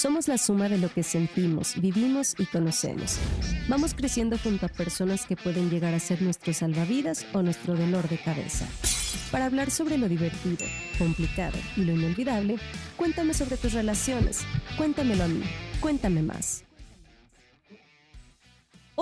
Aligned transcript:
Somos 0.00 0.28
la 0.28 0.38
suma 0.38 0.70
de 0.70 0.78
lo 0.78 0.88
que 0.88 1.02
sentimos, 1.02 1.78
vivimos 1.78 2.34
y 2.38 2.46
conocemos. 2.46 3.18
Vamos 3.68 3.92
creciendo 3.92 4.38
junto 4.38 4.64
a 4.64 4.70
personas 4.70 5.26
que 5.26 5.36
pueden 5.36 5.68
llegar 5.68 5.92
a 5.92 6.00
ser 6.00 6.22
nuestros 6.22 6.56
salvavidas 6.56 7.26
o 7.34 7.42
nuestro 7.42 7.76
dolor 7.76 8.08
de 8.08 8.16
cabeza. 8.16 8.66
Para 9.30 9.44
hablar 9.44 9.70
sobre 9.70 9.98
lo 9.98 10.08
divertido, 10.08 10.64
complicado 10.96 11.58
y 11.76 11.82
lo 11.82 11.92
inolvidable, 11.92 12.56
cuéntame 12.96 13.34
sobre 13.34 13.58
tus 13.58 13.74
relaciones. 13.74 14.38
Cuéntamelo 14.78 15.24
a 15.24 15.28
mí. 15.28 15.42
Cuéntame 15.82 16.22
más. 16.22 16.64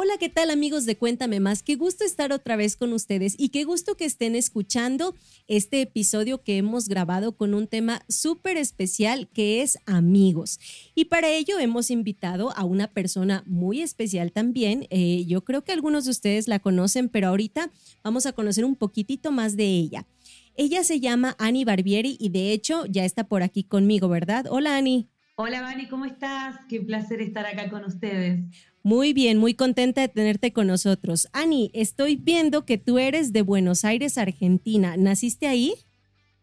Hola, 0.01 0.13
¿qué 0.17 0.29
tal 0.29 0.53
amigos 0.53 0.87
de 0.87 0.97
Cuéntame 0.97 1.41
más? 1.41 1.65
Qué 1.65 1.75
gusto 1.75 2.05
estar 2.05 2.33
otra 2.33 2.55
vez 2.55 2.77
con 2.77 2.93
ustedes 2.93 3.35
y 3.37 3.49
qué 3.49 3.65
gusto 3.65 3.97
que 3.97 4.05
estén 4.05 4.37
escuchando 4.37 5.17
este 5.49 5.81
episodio 5.81 6.45
que 6.45 6.57
hemos 6.57 6.89
grabado 6.89 7.33
con 7.33 7.53
un 7.53 7.67
tema 7.67 8.03
súper 8.09 8.59
especial 8.59 9.27
que 9.35 9.61
es 9.61 9.77
amigos. 9.87 10.61
Y 10.95 11.07
para 11.07 11.31
ello 11.31 11.59
hemos 11.59 11.91
invitado 11.91 12.57
a 12.57 12.63
una 12.63 12.87
persona 12.87 13.43
muy 13.45 13.83
especial 13.83 14.31
también. 14.31 14.87
Eh, 14.91 15.25
yo 15.27 15.43
creo 15.43 15.65
que 15.65 15.73
algunos 15.73 16.05
de 16.05 16.13
ustedes 16.13 16.47
la 16.47 16.61
conocen, 16.61 17.09
pero 17.09 17.27
ahorita 17.27 17.73
vamos 18.05 18.25
a 18.27 18.33
conocer 18.33 18.65
un 18.65 18.77
poquitito 18.77 19.33
más 19.33 19.57
de 19.57 19.65
ella. 19.65 20.07
Ella 20.55 20.85
se 20.85 21.01
llama 21.01 21.35
Ani 21.41 21.65
Barbieri 21.65 22.17
y 22.21 22.29
de 22.29 22.53
hecho 22.53 22.87
ya 22.87 23.05
está 23.05 23.25
por 23.25 23.43
aquí 23.43 23.65
conmigo, 23.65 24.09
¿verdad? 24.09 24.47
Hola 24.49 24.77
Ani. 24.77 25.09
Hola 25.41 25.63
Vani, 25.63 25.87
¿cómo 25.87 26.05
estás? 26.05 26.57
Qué 26.69 26.81
placer 26.81 27.21
estar 27.21 27.47
acá 27.47 27.71
con 27.71 27.85
ustedes. 27.85 28.41
Muy 28.89 29.13
bien, 29.13 29.37
muy 29.37 29.53
contenta 29.53 30.01
de 30.01 30.09
tenerte 30.09 30.55
con 30.55 30.67
nosotros. 30.67 31.29
Ani, 31.35 31.71
estoy 31.75 32.17
viendo 32.17 32.65
que 32.65 32.79
tú 32.79 32.99
eres 32.99 33.35
de 33.35 33.43
Buenos 33.43 33.85
Aires, 33.85 34.17
Argentina. 34.17 34.97
¿Naciste 34.97 35.47
ahí? 35.47 35.75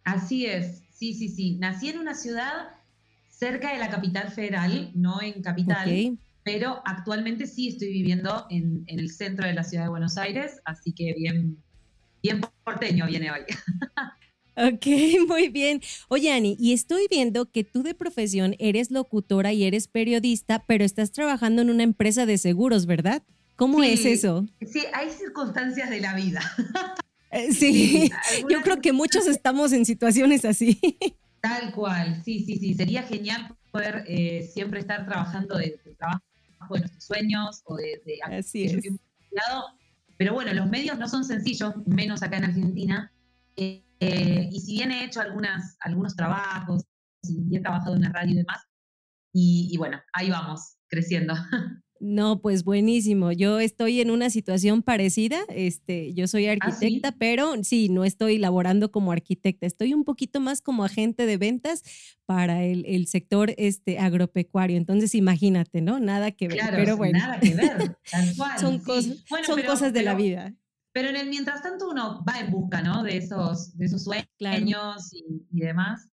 Así 0.04 0.46
es, 0.46 0.84
sí, 0.94 1.16
sí, 1.16 1.28
sí. 1.28 1.56
Nací 1.56 1.90
en 1.90 1.98
una 1.98 2.14
ciudad 2.14 2.68
cerca 3.32 3.74
de 3.74 3.80
la 3.80 3.90
capital 3.90 4.30
federal, 4.30 4.92
no 4.94 5.24
en 5.24 5.42
capital, 5.42 6.20
pero 6.44 6.84
actualmente 6.86 7.48
sí 7.48 7.70
estoy 7.70 7.88
viviendo 7.92 8.46
en, 8.52 8.84
en, 8.86 9.00
el 9.00 9.10
centro 9.10 9.48
de 9.48 9.54
la 9.56 9.64
ciudad 9.64 9.86
de 9.86 9.90
Buenos 9.90 10.16
Aires, 10.16 10.62
así 10.66 10.94
que 10.94 11.16
bien, 11.18 11.58
bien 12.22 12.42
porteño 12.64 13.08
viene 13.08 13.32
hoy. 13.32 13.42
Ok, 14.58 14.86
muy 15.28 15.50
bien. 15.50 15.82
Oye, 16.08 16.32
Ani, 16.32 16.56
y 16.60 16.74
estoy 16.74 17.08
viendo 17.10 17.52
que 17.52 17.64
tú 17.64 17.84
de 17.84 17.94
profesión 17.94 18.56
eres 18.60 18.92
locutora 18.92 19.54
y 19.54 19.64
eres 19.64 19.88
periodista, 19.88 20.64
pero 20.66 20.84
estás 20.84 21.12
trabajando 21.12 21.62
en 21.62 21.70
una 21.70 21.84
empresa 21.84 22.26
de 22.26 22.38
seguros, 22.38 22.86
¿verdad? 22.86 23.24
¿Cómo 23.56 23.84
es 23.84 24.06
eso? 24.06 24.46
Sí, 24.66 24.84
hay 24.94 25.10
circunstancias 25.10 25.90
de 25.90 26.00
la 26.00 26.16
vida. 26.16 26.42
Eh, 27.32 27.52
sí, 27.52 28.10
yo 28.50 28.62
creo 28.62 28.80
que 28.80 28.94
muchos 28.94 29.28
estamos 29.28 29.74
en 29.74 29.84
situaciones 29.84 30.46
así. 30.46 30.80
Tal 31.42 31.74
cual, 31.74 32.22
sí, 32.24 32.46
sí, 32.46 32.56
sí. 32.58 32.76
Sería 32.76 33.04
genial 33.04 33.54
poder 33.72 34.06
eh, 34.08 34.50
siempre 34.54 34.80
estar 34.80 35.06
trabajando 35.06 35.58
de, 35.58 35.78
trabajo 35.98 36.22
de 36.70 36.80
nuestros 36.80 37.04
sueños 37.04 37.62
o 37.66 37.76
de, 37.76 38.02
de 38.06 38.20
así 38.24 38.64
es. 38.64 38.78
Pero 40.16 40.34
bueno, 40.34 40.54
los 40.54 40.70
medios 40.70 40.98
no 40.98 41.10
son 41.10 41.26
sencillos, 41.26 41.74
menos 41.86 42.24
acá 42.24 42.38
en 42.38 42.46
Argentina. 42.46 43.12
Eh, 43.58 43.85
eh, 44.00 44.50
y 44.52 44.60
si 44.60 44.74
bien 44.74 44.92
he 44.92 45.06
hecho 45.06 45.22
algunas, 45.22 45.78
algunos 45.80 46.16
trabajos 46.16 46.84
y 47.24 47.56
he 47.56 47.60
trabajado 47.60 47.96
en 47.96 48.02
la 48.02 48.10
radio 48.10 48.34
y 48.34 48.38
demás, 48.38 48.62
y, 49.38 49.76
bueno, 49.78 50.00
ahí 50.14 50.30
vamos, 50.30 50.78
creciendo. 50.88 51.34
No, 52.02 52.42
pues 52.42 52.66
buenísimo. 52.66 53.32
Yo 53.32 53.62
estoy 53.62 54.02
en 54.02 54.12
una 54.12 54.30
situación 54.30 54.84
parecida. 54.84 55.40
Este, 55.48 56.14
yo 56.14 56.28
soy 56.28 56.46
¿Ah, 56.46 56.52
arquitecta, 56.52 57.14
pero 57.14 57.64
sí, 57.64 57.88
no 57.88 58.04
estoy 58.04 58.38
laborando 58.38 58.92
como 58.92 59.14
arquitecta. 59.14 59.66
Estoy 59.66 59.94
un 59.94 60.04
poquito 60.04 60.42
más 60.42 60.62
como 60.62 60.84
agente 60.84 61.26
de 61.26 61.38
ventas 61.38 61.84
para 62.26 62.64
el, 62.64 63.08
sector 63.08 63.56
este, 63.58 63.98
agropecuario. 63.98 64.76
Entonces, 64.76 65.16
imagínate, 65.16 65.80
¿no? 65.80 66.02
Nada 66.02 66.32
que 66.32 66.50
ver. 66.50 66.60
pero 66.70 66.98
bueno. 66.98 67.18
Nada 67.18 67.40
que 67.40 67.56
ver. 67.56 67.98
son 68.60 68.80
cosas, 68.80 69.24
son 69.46 69.62
cosas 69.62 69.94
de 69.94 70.04
la 70.04 70.16
vida. 70.16 70.54
Pero 70.96 71.10
en 71.10 71.18
el 71.18 71.28
mientras 71.28 71.62
tanto 71.62 71.90
uno 71.90 72.24
va 72.24 72.40
en 72.40 72.50
busca, 72.50 72.82
¿no? 72.82 73.04
De 73.04 73.18
esos, 73.18 73.78
de 73.78 73.86
esos 73.86 74.06
sueños 74.06 75.10
y, 75.12 75.60
demás. 75.60 76.08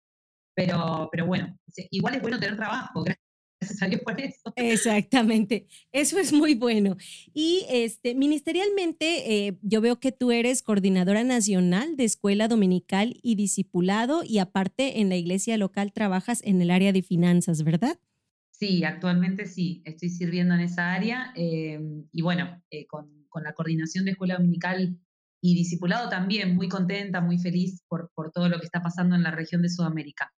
Pero, 0.55 1.09
pero 1.11 1.27
bueno, 1.27 1.59
igual 1.91 2.15
es 2.15 2.23
bueno 2.23 2.39
tener 2.39 2.57
trabajo, 2.57 3.03
gracias 3.61 3.83
a 3.83 3.89
Dios 3.89 4.03
por 4.03 4.21
eso. 4.21 4.53
Exactamente, 4.55 5.67
eso 5.91 6.21
es 6.21 6.33
muy 6.33 6.55
bueno. 6.55 6.97
Y 7.35 7.67
este, 7.69 8.15
ministerialmente, 8.15 9.49
eh, 9.49 9.59
yo 9.63 9.81
veo 9.81 9.99
que 9.99 10.13
tú 10.13 10.31
eres 10.31 10.63
coordinadora 10.63 11.25
nacional 11.25 11.97
de 11.97 12.05
escuela 12.05 12.47
dominical 12.47 13.19
y 13.21 13.35
discipulado, 13.35 14.23
y 14.23 14.39
aparte 14.39 15.01
en 15.01 15.09
la 15.09 15.17
iglesia 15.17 15.59
local 15.59 15.93
trabajas 15.93 16.41
en 16.45 16.63
el 16.63 16.71
área 16.71 16.93
de 16.93 17.03
finanzas, 17.03 17.65
¿verdad? 17.65 17.99
Sí, 18.53 18.85
actualmente 18.85 19.47
sí, 19.47 19.83
estoy 19.85 20.09
sirviendo 20.09 20.55
en 20.55 20.61
esa 20.61 20.93
área 20.93 21.33
eh, 21.35 21.81
y 22.13 22.23
bueno, 22.23 22.63
eh, 22.71 22.87
con 22.87 23.18
con 23.29 23.45
la 23.45 23.53
coordinación 23.53 24.05
de 24.05 24.13
escuela 24.13 24.37
dominical 24.37 24.99
y 25.41 25.55
discipulado 25.55 26.09
también, 26.09 26.55
muy 26.57 26.69
contenta, 26.69 27.21
muy 27.21 27.39
feliz 27.39 27.83
por, 27.89 28.11
por 28.15 28.33
todo 28.33 28.49
lo 28.49 28.59
que 28.59 28.67
está 28.67 28.83
pasando 28.83 29.15
en 29.15 29.23
la 29.23 29.31
región 29.31 29.63
de 29.63 29.69
Sudamérica. 29.69 30.33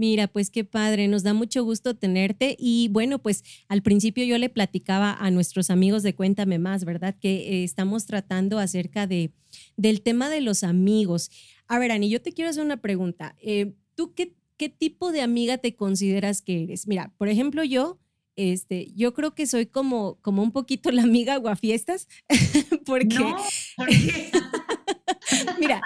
Mira, 0.00 0.28
pues 0.28 0.50
qué 0.50 0.64
padre, 0.64 1.08
nos 1.08 1.24
da 1.24 1.34
mucho 1.34 1.64
gusto 1.64 1.96
tenerte 1.96 2.54
y 2.56 2.88
bueno, 2.92 3.18
pues 3.18 3.42
al 3.66 3.82
principio 3.82 4.24
yo 4.24 4.38
le 4.38 4.48
platicaba 4.48 5.12
a 5.12 5.30
nuestros 5.32 5.70
amigos 5.70 6.04
de 6.04 6.14
Cuéntame 6.14 6.60
más, 6.60 6.84
¿verdad? 6.84 7.16
Que 7.20 7.62
eh, 7.62 7.64
estamos 7.64 8.06
tratando 8.06 8.60
acerca 8.60 9.08
de, 9.08 9.32
del 9.76 10.02
tema 10.02 10.30
de 10.30 10.40
los 10.40 10.62
amigos. 10.62 11.30
A 11.66 11.80
ver, 11.80 11.90
Ani, 11.90 12.08
yo 12.08 12.22
te 12.22 12.32
quiero 12.32 12.48
hacer 12.48 12.64
una 12.64 12.80
pregunta. 12.80 13.34
Eh, 13.42 13.74
¿Tú 13.96 14.14
qué, 14.14 14.36
qué 14.56 14.68
tipo 14.68 15.10
de 15.10 15.20
amiga 15.20 15.58
te 15.58 15.74
consideras 15.74 16.42
que 16.42 16.62
eres? 16.62 16.86
Mira, 16.86 17.12
por 17.18 17.28
ejemplo, 17.28 17.64
yo 17.64 17.98
este, 18.38 18.92
yo 18.94 19.12
creo 19.12 19.34
que 19.34 19.46
soy 19.46 19.66
como, 19.66 20.18
como 20.22 20.42
un 20.42 20.52
poquito 20.52 20.90
la 20.90 21.02
amiga 21.02 21.36
guafiestas, 21.36 22.08
porque... 22.86 23.18
No, 23.18 23.36
¿por 23.76 23.88
qué? 23.88 24.30
Mira, 25.58 25.80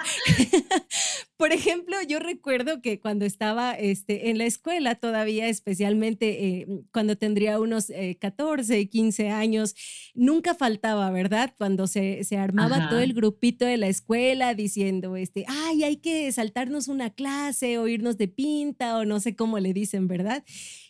por 1.36 1.52
ejemplo, 1.52 1.96
yo 2.06 2.18
recuerdo 2.18 2.80
que 2.80 3.00
cuando 3.00 3.24
estaba 3.24 3.72
este, 3.72 4.30
en 4.30 4.38
la 4.38 4.44
escuela 4.44 4.94
todavía, 4.94 5.48
especialmente 5.48 6.44
eh, 6.44 6.66
cuando 6.92 7.16
tendría 7.16 7.58
unos 7.60 7.92
14, 8.20 8.78
eh, 8.78 8.88
15 8.88 9.30
años, 9.30 9.74
nunca 10.14 10.54
faltaba, 10.54 11.10
¿verdad? 11.10 11.54
Cuando 11.56 11.86
se, 11.86 12.24
se 12.24 12.36
armaba 12.36 12.88
todo 12.88 13.00
el 13.00 13.14
grupito 13.14 13.64
de 13.64 13.76
la 13.76 13.88
escuela 13.88 14.54
diciendo, 14.54 15.16
este, 15.16 15.44
ay, 15.48 15.84
hay 15.84 15.96
que 15.96 16.30
saltarnos 16.32 16.88
una 16.88 17.10
clase 17.10 17.78
o 17.78 17.88
irnos 17.88 18.18
de 18.18 18.28
pinta 18.28 18.96
o 18.98 19.04
no 19.04 19.20
sé 19.20 19.34
cómo 19.34 19.58
le 19.58 19.72
dicen, 19.72 20.08
¿verdad? 20.08 20.44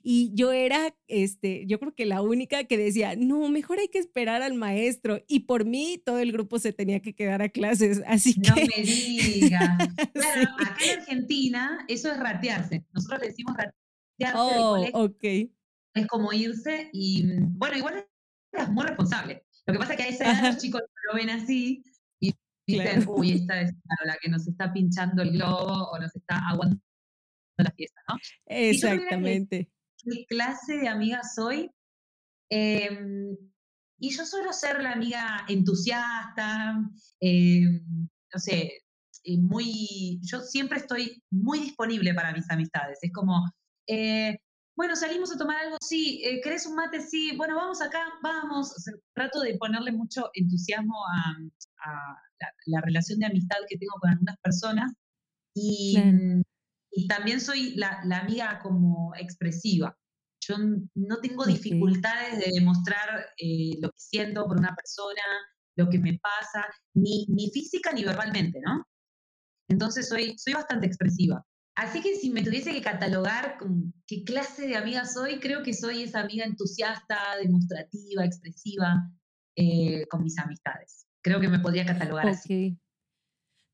Y 0.05 0.33
yo 0.35 0.53
era, 0.53 0.95
este, 1.07 1.65
yo 1.67 1.79
creo 1.79 1.95
que 1.95 2.07
la 2.07 2.23
única 2.23 2.65
que 2.65 2.77
decía, 2.77 3.15
no, 3.17 3.49
mejor 3.49 3.79
hay 3.79 3.89
que 3.89 4.01
esperar 4.01 4.43
al 4.43 4.55
maestro. 4.55 5.23
Y 5.29 5.41
por 5.41 5.65
mí 5.65 6.03
todo 6.05 6.19
el 6.19 6.33
grupo 6.33 6.59
se 6.59 6.73
tenía 6.73 7.01
que 7.01 7.15
quedar 7.15 7.41
a 7.41 7.49
clases. 7.49 8.03
Así 8.07 8.35
que... 8.35 8.51
No 8.51 8.57
me 8.57 8.83
digas. 8.83 9.79
Claro, 10.12 10.51
acá 10.61 10.77
en 10.85 11.01
Argentina 11.01 11.85
eso 11.89 12.11
es 12.11 12.19
ratearse. 12.19 12.85
Nosotros 12.93 13.21
le 13.21 13.29
decimos 13.29 13.55
ratearse. 13.57 14.39
Oh, 14.39 15.05
ok. 15.05 15.25
Es 15.95 16.07
como 16.09 16.33
irse 16.33 16.91
y, 16.93 17.25
mm, 17.25 17.59
bueno, 17.59 17.77
igual 17.79 18.07
es 18.53 18.69
muy 18.71 18.85
responsable. 18.85 19.45
Lo 19.67 19.73
que 19.73 19.79
pasa 19.79 19.93
es 19.93 19.97
que 19.99 20.03
a 20.05 20.09
esa 20.09 20.25
edad 20.25 20.53
los 20.53 20.62
chicos 20.62 20.83
lo 21.09 21.17
ven 21.17 21.31
así 21.31 21.83
y 22.21 22.35
dicen, 22.67 23.05
uy, 23.07 23.33
esta 23.33 23.61
es 23.61 23.73
la 24.05 24.17
que 24.21 24.29
nos 24.29 24.47
está 24.49 24.73
pinchando 24.73 25.23
el 25.23 25.33
globo 25.33 25.91
o 25.91 25.99
nos 25.99 26.15
está 26.17 26.39
aguantando 26.49 26.83
la 27.59 27.71
fiesta, 27.71 28.01
¿no? 28.09 28.17
Exactamente 28.47 29.71
qué 30.05 30.25
clase 30.29 30.79
de 30.79 30.89
amiga 30.89 31.23
soy. 31.23 31.71
Em, 32.51 33.37
y 33.99 34.11
yo 34.11 34.27
suelo 34.27 34.53
ser 34.53 34.83
la 34.83 34.93
amiga 34.93 35.45
entusiasta, 35.49 36.77
em, 37.21 37.81
no 38.33 38.41
sé, 38.41 38.83
muy, 39.39 40.21
yo 40.23 40.41
siempre 40.41 40.79
estoy 40.79 41.23
muy 41.31 41.61
disponible 41.61 42.12
para 42.15 42.33
mis 42.33 42.51
amistades. 42.51 42.99
Es 43.03 43.12
como, 43.12 43.45
eh, 43.87 44.37
bueno, 44.77 44.97
salimos 44.97 45.33
a 45.33 45.39
tomar 45.39 45.59
algo, 45.59 45.76
sí, 45.81 46.23
eh, 46.25 46.41
¿querés 46.43 46.67
un 46.67 46.75
mate? 46.75 47.00
Sí, 47.00 47.37
bueno, 47.37 47.56
vamos 47.56 47.81
acá, 47.82 48.05
vamos. 48.23 48.75
trato 49.15 49.41
de 49.41 49.56
ponerle 49.59 49.93
mucho 49.93 50.31
entusiasmo 50.35 50.97
a, 51.06 52.19
la, 52.67 52.81
relación 52.81 53.19
de 53.19 53.26
amistad 53.26 53.56
que 53.69 53.79
tengo 53.79 53.94
con 54.00 54.11
algunas 54.11 54.37
personas. 54.38 54.93
Y, 55.55 55.97
y 56.91 57.06
también 57.09 57.41
soy 57.41 57.75
la, 57.76 58.03
amiga 58.21 58.61
como 58.61 59.15
expresiva. 59.17 59.97
Yo 60.52 60.58
no 60.94 61.20
tengo 61.20 61.44
dificultades 61.44 62.38
de 62.38 62.50
demostrar 62.52 63.26
eh, 63.38 63.78
lo 63.81 63.88
que 63.88 63.99
siento 63.99 64.46
por 64.46 64.58
una 64.58 64.75
persona, 64.75 65.22
lo 65.76 65.88
que 65.88 65.99
me 65.99 66.19
pasa, 66.19 66.66
ni, 66.94 67.26
ni 67.28 67.50
física 67.50 67.93
ni 67.93 68.04
verbalmente, 68.04 68.60
¿no? 68.60 68.84
Entonces 69.69 70.08
soy, 70.08 70.37
soy 70.37 70.52
bastante 70.52 70.87
expresiva. 70.87 71.44
Así 71.75 72.02
que 72.02 72.16
si 72.16 72.31
me 72.31 72.43
tuviese 72.43 72.72
que 72.72 72.82
catalogar 72.82 73.56
con 73.58 73.94
qué 74.06 74.25
clase 74.25 74.66
de 74.66 74.76
amiga 74.76 75.06
soy, 75.06 75.40
creo 75.40 75.62
que 75.62 75.72
soy 75.72 76.02
esa 76.02 76.20
amiga 76.20 76.44
entusiasta, 76.44 77.19
demostrativa, 77.43 78.25
expresiva 78.25 79.10
eh, 79.56 80.06
con 80.08 80.22
mis 80.22 80.38
amistades. 80.38 81.06
Creo 81.22 81.40
que 81.40 81.49
me 81.49 81.60
podría 81.60 81.87
catalogar 81.87 82.28
así. 82.28 82.78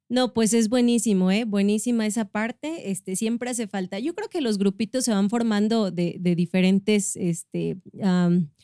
No, 0.09 0.33
pues 0.33 0.55
es 0.55 0.69
buenísimo, 0.69 1.31
¿eh? 1.31 1.45
Buenísima 1.45 2.07
esa 2.07 2.27
parte. 2.27 2.91
Este, 2.91 3.15
siempre 3.15 3.51
hace 3.51 3.67
falta. 3.67 3.99
Yo 3.99 4.15
creo 4.15 4.29
que 4.29 4.41
los 4.41 4.57
grupitos 4.59 5.05
se 5.05 5.13
van 5.13 5.29
formando 5.29 5.91
de, 5.91 6.17
de 6.19 6.35
diferentes, 6.35 7.15
este, 7.17 7.77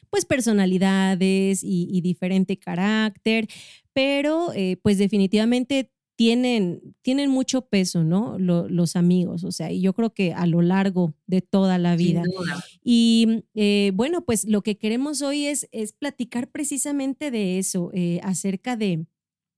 pues 0.08 0.24
personalidades 0.24 1.62
y, 1.62 1.88
y, 1.90 2.00
diferente 2.00 2.58
carácter, 2.58 3.46
pero 3.92 4.52
eh, 4.54 4.78
pues 4.82 4.96
definitivamente 4.96 5.90
tienen, 6.16 6.94
tienen 7.02 7.30
mucho 7.30 7.62
peso, 7.66 8.04
¿no? 8.04 8.38
los 8.38 8.96
amigos, 8.96 9.44
o 9.44 9.50
sea, 9.50 9.72
y 9.72 9.80
yo 9.80 9.92
creo 9.94 10.14
que 10.14 10.32
a 10.32 10.46
lo 10.46 10.62
largo 10.62 11.14
de 11.26 11.40
toda 11.42 11.78
la 11.78 11.96
vida. 11.96 12.22
Y 12.82 13.44
eh, 13.54 13.90
bueno, 13.94 14.24
pues 14.24 14.44
lo 14.44 14.62
que 14.62 14.78
queremos 14.78 15.22
hoy 15.22 15.46
es, 15.46 15.68
es 15.72 15.92
platicar 15.92 16.50
precisamente 16.50 17.30
de 17.30 17.58
eso, 17.58 17.90
eh, 17.94 18.20
acerca 18.22 18.76
de, 18.76 19.06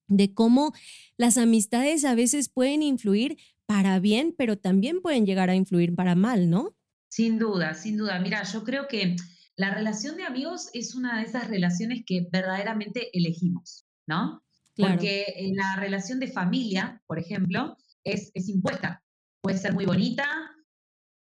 de 0.09 0.33
cómo 0.35 0.73
las 1.17 1.37
amistades 1.37 2.05
a 2.05 2.15
veces 2.15 2.49
pueden 2.49 2.83
influir 2.83 3.39
para 3.67 3.99
bien, 3.99 4.35
pero 4.37 4.57
también 4.57 5.01
pueden 5.01 5.27
llegar 5.27 5.51
a 5.51 5.57
influir 5.57 5.95
para 5.95 6.15
mal, 6.15 6.51
¿no? 6.51 6.77
Sin 7.11 7.39
duda, 7.39 7.75
sin 7.75 7.97
duda. 7.97 8.19
Mira, 8.21 8.43
yo 8.45 8.63
creo 8.63 8.87
que 8.89 9.17
la 9.57 9.75
relación 9.75 10.17
de 10.17 10.25
amigos 10.25 10.71
es 10.75 10.95
una 10.95 11.19
de 11.19 11.25
esas 11.25 11.49
relaciones 11.49 12.03
que 12.07 12.27
verdaderamente 12.31 13.11
elegimos, 13.17 13.87
¿no? 14.07 14.43
Porque 14.77 15.25
en 15.37 15.57
la 15.57 15.77
relación 15.77 16.21
de 16.21 16.29
familia, 16.29 17.03
por 17.07 17.19
ejemplo, 17.19 17.77
es, 18.05 18.31
es 18.35 18.49
impuesta. 18.49 19.03
Puede 19.41 19.57
ser 19.57 19.73
muy 19.73 19.87
bonita, 19.87 20.27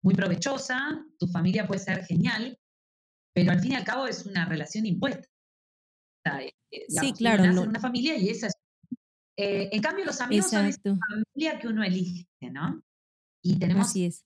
muy 0.03 0.15
provechosa, 0.15 1.05
tu 1.19 1.27
familia 1.27 1.67
puede 1.67 1.81
ser 1.81 2.05
genial, 2.05 2.57
pero 3.35 3.53
al 3.53 3.61
fin 3.61 3.73
y 3.73 3.75
al 3.75 3.85
cabo 3.85 4.07
es 4.07 4.25
una 4.27 4.45
relación 4.45 4.87
impuesta. 4.87 5.27
Eh, 6.41 6.53
sí, 6.89 7.13
claro. 7.13 7.45
Nace 7.45 7.59
una 7.61 7.81
familia 7.81 8.17
y 8.17 8.29
esa 8.29 8.49
es. 8.49 8.55
Eh, 9.37 9.71
en 9.73 9.83
cambio, 9.83 10.05
los 10.05 10.21
amigos 10.21 10.51
son 10.51 10.67
esa 10.67 10.81
familia 10.83 11.59
que 11.59 11.69
uno 11.69 11.83
elige, 11.83 12.27
¿no? 12.41 12.83
Y 13.43 13.59
tenemos 13.59 13.89
Así 13.89 14.05
es 14.05 14.25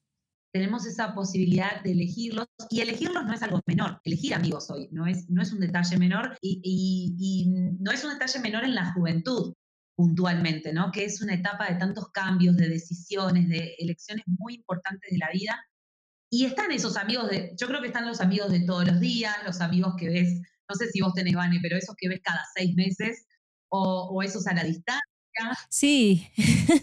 tenemos 0.57 0.87
esa 0.87 1.13
posibilidad 1.13 1.83
de 1.83 1.91
elegirlos 1.91 2.47
y 2.71 2.81
elegirlos 2.81 3.23
no 3.25 3.33
es 3.33 3.43
algo 3.43 3.61
menor, 3.67 4.01
elegir 4.03 4.33
amigos 4.33 4.71
hoy 4.71 4.89
no 4.91 5.05
es, 5.05 5.29
no 5.29 5.43
es 5.43 5.51
un 5.51 5.59
detalle 5.59 5.97
menor 5.97 6.35
y, 6.41 7.45
no 7.79 7.91
es 7.91 8.03
un 8.03 8.13
detalle 8.13 8.39
menor 8.39 8.63
en 8.63 8.73
la 8.73 8.91
juventud 8.93 9.53
puntualmente, 9.95 10.73
¿no? 10.73 10.91
Que 10.91 11.05
es 11.05 11.21
una 11.21 11.35
etapa 11.35 11.69
de 11.69 11.75
tantos 11.75 12.09
cambios, 12.11 12.57
de 12.57 12.69
decisiones, 12.69 13.47
de 13.49 13.75
elecciones 13.77 14.25
muy 14.27 14.55
importantes 14.55 15.11
de 15.11 15.17
la 15.19 15.29
vida. 15.31 15.63
Y 16.31 16.45
están 16.45 16.71
esos 16.71 16.97
amigos 16.97 17.29
de, 17.29 17.55
yo 17.59 17.67
creo 17.67 17.81
que 17.81 17.87
están 17.87 18.07
los 18.07 18.21
amigos 18.21 18.51
de 18.51 18.61
todos 18.61 18.87
los 18.87 18.99
días, 18.99 19.35
los 19.45 19.61
amigos 19.61 19.93
que 19.97 20.09
ves, 20.09 20.41
no 20.67 20.75
sé 20.75 20.87
si 20.89 21.01
vos 21.01 21.13
tenés, 21.13 21.35
Vane, 21.35 21.59
pero 21.61 21.77
esos 21.77 21.95
que 21.95 22.09
ves 22.09 22.21
cada 22.23 22.41
seis 22.55 22.75
meses 22.75 23.26
o, 23.69 24.09
o 24.11 24.23
esos 24.23 24.47
a 24.47 24.53
la 24.53 24.63
distancia. 24.63 25.03
Sí. 25.69 26.27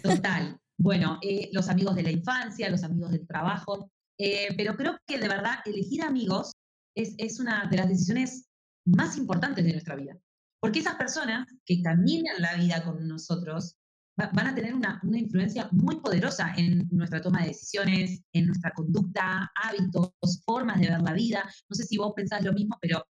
Total. 0.03 0.57
Bueno, 0.77 1.19
eh, 1.21 1.49
los 1.53 1.69
amigos 1.69 1.95
de 1.95 2.03
la 2.03 2.11
infancia, 2.11 2.69
los 2.69 2.83
amigos 2.83 3.11
del 3.11 3.25
trabajo, 3.25 3.89
eh, 4.19 4.53
pero 4.57 4.75
creo 4.75 4.97
que 5.07 5.17
de 5.17 5.29
verdad 5.29 5.59
elegir 5.63 6.03
amigos 6.03 6.51
es, 6.93 7.15
es, 7.17 7.39
una 7.39 7.69
de 7.71 7.77
las 7.77 7.87
decisiones 7.87 8.49
más 8.85 9.17
importantes 9.17 9.63
de 9.63 9.71
nuestra 9.71 9.95
vida. 9.95 10.17
Porque 10.59 10.79
esas 10.79 10.95
personas 10.95 11.47
que 11.65 11.81
caminan 11.81 12.41
la 12.41 12.55
vida 12.55 12.83
con 12.83 13.07
nosotros 13.07 13.77
van 14.17 14.47
a 14.47 14.55
tener 14.55 14.73
una, 14.73 14.99
una, 15.03 15.19
influencia 15.19 15.67
muy 15.71 15.99
poderosa 15.99 16.53
en 16.55 16.87
nuestra 16.91 17.21
toma 17.21 17.41
de 17.41 17.49
decisiones, 17.49 18.21
en 18.33 18.47
nuestra 18.47 18.71
conducta, 18.71 19.51
hábitos, 19.55 20.11
formas 20.45 20.79
de 20.79 20.89
ver 20.89 21.01
la 21.01 21.13
vida. 21.13 21.43
No 21.69 21.75
sé 21.75 21.83
si 21.83 21.97
vos 21.97 22.13
pensás 22.15 22.43
lo 22.43 22.53
mismo, 22.53 22.77
pero 22.81 23.05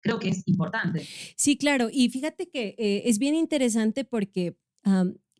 creo 0.00 0.18
que 0.18 0.30
es 0.30 0.42
importante. 0.46 1.06
Sí, 1.36 1.56
claro. 1.56 1.88
Y 1.92 2.08
fíjate 2.10 2.48
que 2.48 2.74
eh, 2.78 3.02
es 3.06 3.18
bien 3.18 3.34
interesante 3.34 4.04
porque 4.04 4.56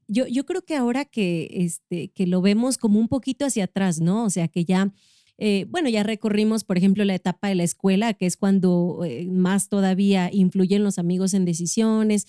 yo, 0.09 0.27
yo 0.27 0.45
creo 0.45 0.63
que 0.63 0.77
ahora 0.77 1.05
que, 1.05 1.49
este, 1.51 2.09
que 2.09 2.27
lo 2.27 2.43
vemos 2.43 2.77
como 2.77 2.99
un 2.99 3.09
poquito 3.09 3.47
hacia 3.47 3.65
atrás, 3.65 4.01
¿no? 4.01 4.25
O 4.25 4.31
sea, 4.31 4.49
que 4.49 4.65
ya, 4.65 4.93
eh, 5.39 5.67
bueno, 5.69 5.89
ya 5.89 6.03
recorrimos, 6.03 6.65
por 6.65 6.77
ejemplo, 6.77 7.05
la 7.05 7.15
etapa 7.15 7.49
de 7.49 7.55
la 7.55 7.63
escuela, 7.63 8.13
que 8.15 8.27
es 8.27 8.37
cuando 8.37 9.05
eh, 9.05 9.27
más 9.31 9.69
todavía 9.69 10.31
influyen 10.33 10.85
los 10.85 10.99
amigos 10.99 11.35
en 11.35 11.45
decisiones. 11.45 12.27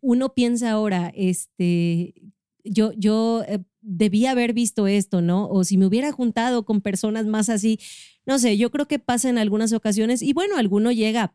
Uno 0.00 0.34
piensa 0.34 0.70
ahora, 0.70 1.12
este, 1.16 2.14
yo, 2.62 2.92
yo 2.92 3.42
debía 3.82 4.30
haber 4.30 4.52
visto 4.52 4.86
esto, 4.86 5.20
¿no? 5.20 5.48
O 5.48 5.64
si 5.64 5.76
me 5.76 5.86
hubiera 5.86 6.12
juntado 6.12 6.64
con 6.64 6.80
personas 6.80 7.26
más 7.26 7.48
así, 7.48 7.78
no 8.24 8.38
sé, 8.38 8.56
yo 8.56 8.70
creo 8.70 8.88
que 8.88 8.98
pasa 8.98 9.28
en 9.28 9.38
algunas 9.38 9.72
ocasiones 9.72 10.22
y 10.22 10.32
bueno, 10.32 10.56
alguno 10.56 10.92
llega 10.92 11.34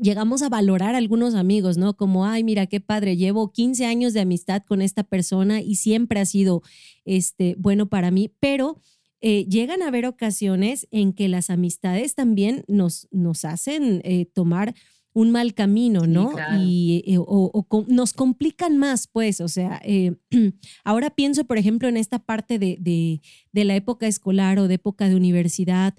llegamos 0.00 0.42
a 0.42 0.48
valorar 0.48 0.94
a 0.94 0.98
algunos 0.98 1.34
amigos, 1.34 1.76
¿no? 1.76 1.96
Como, 1.96 2.24
ay, 2.24 2.44
mira 2.44 2.66
qué 2.66 2.80
padre, 2.80 3.16
llevo 3.16 3.52
15 3.52 3.84
años 3.84 4.12
de 4.12 4.20
amistad 4.20 4.62
con 4.66 4.80
esta 4.80 5.02
persona 5.02 5.60
y 5.60 5.76
siempre 5.76 6.20
ha 6.20 6.24
sido 6.24 6.62
este, 7.04 7.56
bueno 7.58 7.88
para 7.88 8.10
mí, 8.10 8.32
pero 8.40 8.80
eh, 9.20 9.44
llegan 9.48 9.82
a 9.82 9.88
haber 9.88 10.06
ocasiones 10.06 10.88
en 10.90 11.12
que 11.12 11.28
las 11.28 11.50
amistades 11.50 12.14
también 12.14 12.64
nos, 12.68 13.08
nos 13.10 13.44
hacen 13.44 14.00
eh, 14.04 14.26
tomar 14.26 14.74
un 15.14 15.30
mal 15.30 15.54
camino, 15.54 16.06
¿no? 16.06 16.32
Y 16.58 17.04
eh, 17.06 17.16
o, 17.18 17.66
nos 17.88 18.12
complican 18.12 18.78
más, 18.78 19.06
pues, 19.06 19.40
o 19.40 19.48
sea, 19.48 19.80
ahora 20.84 21.10
pienso, 21.10 21.44
por 21.44 21.58
ejemplo, 21.58 21.88
en 21.88 21.96
esta 21.96 22.18
parte 22.18 22.58
de, 22.58 22.76
de, 22.80 23.20
de 23.52 23.64
la 23.64 23.74
época 23.74 24.06
escolar 24.06 24.58
o 24.58 24.68
de 24.68 24.74
época 24.74 25.08
de 25.08 25.16
universidad, 25.16 25.94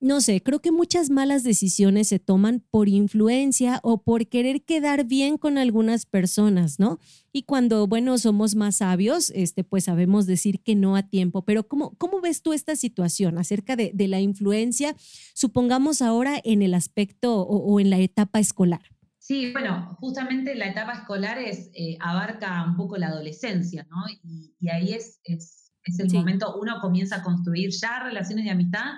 no 0.00 0.22
sé, 0.22 0.42
creo 0.42 0.60
que 0.60 0.72
muchas 0.72 1.10
malas 1.10 1.42
decisiones 1.44 2.08
se 2.08 2.18
toman 2.18 2.64
por 2.70 2.88
influencia 2.88 3.80
o 3.82 4.02
por 4.02 4.28
querer 4.28 4.62
quedar 4.62 5.04
bien 5.04 5.36
con 5.36 5.58
algunas 5.58 6.06
personas, 6.06 6.78
¿no? 6.78 6.98
Y 7.32 7.42
cuando, 7.42 7.86
bueno, 7.86 8.16
somos 8.16 8.54
más 8.54 8.76
sabios, 8.76 9.30
este, 9.34 9.62
pues 9.62 9.84
sabemos 9.84 10.26
decir 10.26 10.62
que 10.62 10.74
no 10.74 10.96
a 10.96 11.02
tiempo. 11.02 11.44
Pero 11.44 11.68
¿cómo, 11.68 11.94
cómo 11.98 12.22
ves 12.22 12.40
tú 12.40 12.54
esta 12.54 12.76
situación 12.76 13.36
acerca 13.36 13.76
de, 13.76 13.92
la 14.08 14.20
influencia, 14.20 14.96
supongamos 15.34 16.00
ahora 16.00 16.40
en 16.42 16.62
el 16.62 16.72
aspecto 16.72 17.42
o, 17.42 17.78
en 17.78 17.90
la 17.90 17.98
etapa 17.98 18.40
escolar? 18.40 18.80
Sí, 19.18 19.52
bueno, 19.52 19.96
justamente 20.00 20.54
la 20.54 20.68
etapa 20.68 20.94
escolar 20.94 21.38
es, 21.38 21.70
eh, 21.74 21.98
abarca 22.00 22.64
un 22.64 22.74
poco 22.74 22.96
la 22.96 23.08
adolescencia, 23.08 23.86
¿no? 23.90 23.98
Y, 24.24 24.68
ahí 24.70 24.94
es, 24.94 25.20
es, 25.24 25.70
el 25.98 26.10
momento, 26.12 26.56
uno 26.58 26.80
comienza 26.80 27.16
a 27.16 27.22
construir 27.22 27.70
ya 27.70 28.02
relaciones 28.02 28.46
de 28.46 28.50
amistad 28.50 28.92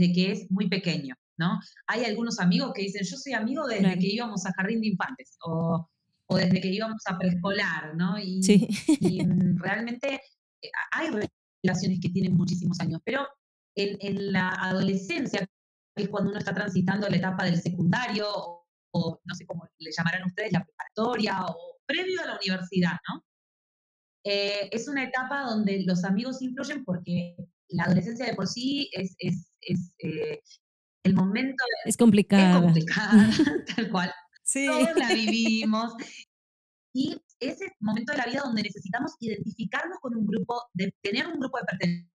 de 0.00 0.12
que 0.12 0.32
es 0.32 0.50
muy 0.50 0.68
pequeño, 0.68 1.14
¿no? 1.36 1.60
Hay 1.86 2.04
algunos 2.04 2.40
amigos 2.40 2.72
que 2.74 2.82
dicen, 2.82 3.02
yo 3.04 3.16
soy 3.16 3.34
amigo 3.34 3.66
desde 3.66 3.98
que 3.98 4.06
íbamos 4.06 4.46
a 4.46 4.52
jardín 4.52 4.80
de 4.80 4.88
infantes 4.88 5.36
o, 5.44 5.88
o 6.26 6.36
desde 6.36 6.60
que 6.60 6.68
íbamos 6.68 7.02
a 7.06 7.18
preescolar, 7.18 7.94
¿no? 7.96 8.18
Y, 8.18 8.42
sí. 8.42 8.66
y 9.00 9.20
realmente 9.58 10.14
eh, 10.62 10.70
hay 10.92 11.10
relaciones 11.62 12.00
que 12.00 12.08
tienen 12.08 12.34
muchísimos 12.34 12.80
años, 12.80 13.00
pero 13.04 13.26
en, 13.76 13.98
en, 14.00 14.32
la 14.32 14.48
adolescencia, 14.48 15.46
que 15.94 16.04
es 16.04 16.08
cuando 16.08 16.30
uno 16.30 16.38
está 16.38 16.54
transitando 16.54 17.08
la 17.08 17.16
etapa 17.16 17.44
del 17.44 17.60
secundario, 17.60 18.26
o, 18.92 19.20
no 19.22 19.34
sé 19.34 19.46
cómo 19.46 19.68
le 19.78 19.90
llamarán 19.92 20.24
ustedes, 20.24 20.52
la 20.52 20.64
preparatoria, 20.64 21.44
o 21.46 21.78
previo 21.86 22.22
a 22.22 22.26
la 22.26 22.36
universidad, 22.36 22.96
¿no? 23.08 23.24
Eh, 24.24 24.68
es 24.72 24.88
una 24.88 25.04
etapa 25.04 25.42
donde 25.42 25.82
los 25.86 26.04
amigos 26.04 26.42
influyen 26.42 26.84
porque 26.84 27.36
la 27.70 27.84
adolescencia 27.84 28.26
de 28.26 28.34
por 28.34 28.46
sí 28.46 28.90
es, 28.92 29.14
es, 29.18 29.50
es 29.60 29.94
eh, 29.98 30.40
el 31.04 31.14
momento... 31.14 31.64
es 31.84 31.96
complicada. 31.96 32.56
Es 32.56 32.62
complicada, 32.62 33.30
tal 33.76 33.90
cual. 33.90 34.12
Sí. 34.42 34.66
Todos 34.66 34.96
la 34.96 35.08
vivimos. 35.14 35.92
Y 36.94 37.16
es 37.38 37.60
el 37.60 37.70
momento 37.80 38.12
de 38.12 38.18
la 38.18 38.26
vida 38.26 38.42
donde 38.44 38.62
necesitamos 38.62 39.12
identificarnos 39.20 39.98
con 40.00 40.16
un 40.16 40.26
grupo, 40.26 40.62
de 40.74 40.92
tener 41.02 41.26
un 41.26 41.38
grupo 41.38 41.58
de 41.58 41.64
pertenencia. 41.64 42.10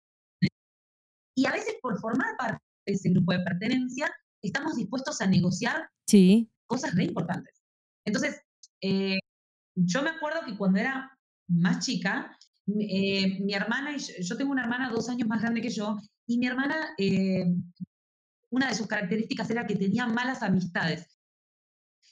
Y 1.36 1.46
a 1.46 1.52
veces 1.52 1.76
por 1.80 1.98
formar 2.00 2.36
parte 2.36 2.62
de 2.86 2.92
ese 2.92 3.10
grupo 3.10 3.32
de 3.32 3.40
pertenencia, 3.40 4.12
estamos 4.42 4.76
dispuestos 4.76 5.20
a 5.20 5.26
negociar 5.26 5.88
sí. 6.08 6.50
cosas 6.66 6.94
re 6.94 7.04
importantes. 7.04 7.62
Entonces, 8.04 8.40
eh, 8.82 9.18
yo 9.76 10.02
me 10.02 10.10
acuerdo 10.10 10.44
que 10.46 10.56
cuando 10.56 10.78
era 10.80 11.10
más 11.48 11.84
chica, 11.84 12.36
eh, 12.66 13.40
mi 13.40 13.52
hermana, 13.52 13.94
y 13.94 14.22
yo, 14.22 14.36
tengo 14.36 14.52
una 14.52 14.62
hermana 14.62 14.90
dos 14.90 15.08
años 15.08 15.28
más 15.28 15.42
grande 15.42 15.60
que 15.60 15.68
yo, 15.68 15.98
y 16.26 16.38
mi 16.38 16.46
hermana, 16.46 16.94
eh, 16.96 17.44
una 18.50 18.68
de 18.68 18.74
sus 18.74 18.86
características 18.86 19.50
era 19.50 19.66
que 19.66 19.76
tenía 19.76 20.06
malas 20.06 20.42
amistades. 20.42 21.06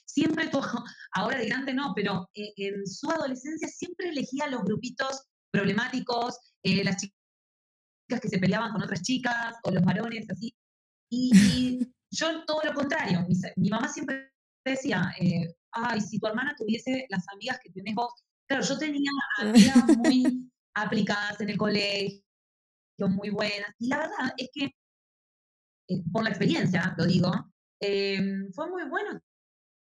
Siempre, 0.05 0.49
ahora 1.13 1.39
de 1.39 1.47
grande 1.47 1.73
no, 1.73 1.93
pero 1.95 2.29
eh, 2.35 2.53
en 2.57 2.85
su 2.85 3.09
adolescencia 3.09 3.67
siempre 3.67 4.09
elegía 4.09 4.47
los 4.47 4.63
grupitos 4.63 5.23
problemáticos, 5.51 6.37
las 6.63 6.97
chicas 6.97 8.21
que 8.21 8.29
se 8.29 8.39
peleaban 8.39 8.71
con 8.71 8.83
otras 8.83 9.01
chicas, 9.01 9.55
o 9.63 9.71
los 9.71 9.83
varones, 9.83 10.29
así. 10.29 10.53
Y, 11.09 11.31
yo 12.11 12.45
todo 12.45 12.61
lo 12.63 12.73
contrario, 12.75 13.25
mi, 13.27 13.35
mi 13.55 13.69
mamá 13.69 13.87
siempre 13.87 14.31
decía, 14.63 15.11
ay, 15.71 16.01
si 16.01 16.19
tu 16.19 16.27
hermana 16.27 16.55
tuviese 16.55 17.07
las 17.09 17.27
amigas 17.29 17.59
que 17.63 17.71
tenés 17.71 17.95
vos, 17.95 18.13
Claro, 18.47 18.63
yo 18.63 18.77
tenía 18.77 19.11
amigas 19.39 19.97
muy 19.97 20.51
aplicadas 20.75 21.39
en 21.41 21.49
el 21.49 21.57
colegio, 21.57 22.21
muy 23.09 23.29
buenas, 23.29 23.73
y 23.79 23.87
la 23.87 23.99
verdad 23.99 24.33
es 24.37 24.49
que, 24.53 24.65
eh, 25.89 26.03
por 26.11 26.23
la 26.23 26.29
experiencia, 26.29 26.93
lo 26.97 27.05
digo, 27.05 27.31
em, 27.79 28.51
fue 28.53 28.69
muy 28.69 28.83
bueno 28.89 29.19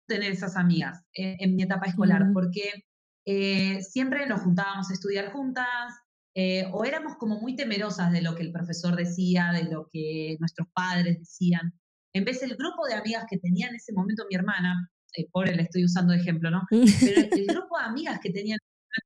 tener 0.08 0.32
esas 0.32 0.56
amigas 0.56 1.04
en, 1.14 1.56
mi 1.56 1.64
etapa 1.64 1.88
escolar, 1.88 2.26
porque 2.34 2.86
eh, 3.26 3.82
siempre 3.84 4.26
nos 4.26 4.42
juntábamos 4.42 4.90
a 4.90 4.94
estudiar 4.94 5.32
juntas, 5.32 5.94
eh, 6.36 6.70
o 6.72 6.86
éramos 6.86 7.16
como 7.18 7.40
muy 7.40 7.56
temerosas 7.56 8.12
de 8.12 8.22
lo 8.22 8.36
que 8.36 8.44
el 8.44 8.52
profesor 8.52 8.96
decía, 8.96 9.52
de 9.52 9.64
lo 9.64 9.88
que 9.92 10.38
nuestros 10.40 10.68
padres 10.74 11.20
decían. 11.20 11.74
En 12.14 12.26
vez 12.26 12.40
del 12.42 12.56
grupo 12.56 12.88
de 12.88 12.96
amigas 12.96 13.26
que 13.30 13.38
tenía 13.38 13.68
en 13.68 13.76
ese 13.76 13.94
momento 13.94 14.26
mi 14.30 14.36
hermana, 14.36 14.90
eh, 15.16 15.28
pobre 15.32 15.56
le 15.56 15.64
estoy 15.64 15.86
usando 15.86 16.14
de 16.14 16.20
ejemplo, 16.20 16.50
¿no? 16.52 16.64
Pero 16.70 17.22
el, 17.32 17.46
grupo 17.48 17.78
de 17.78 17.86
amigas 17.86 18.20
que 18.22 18.32
tenía 18.32 18.58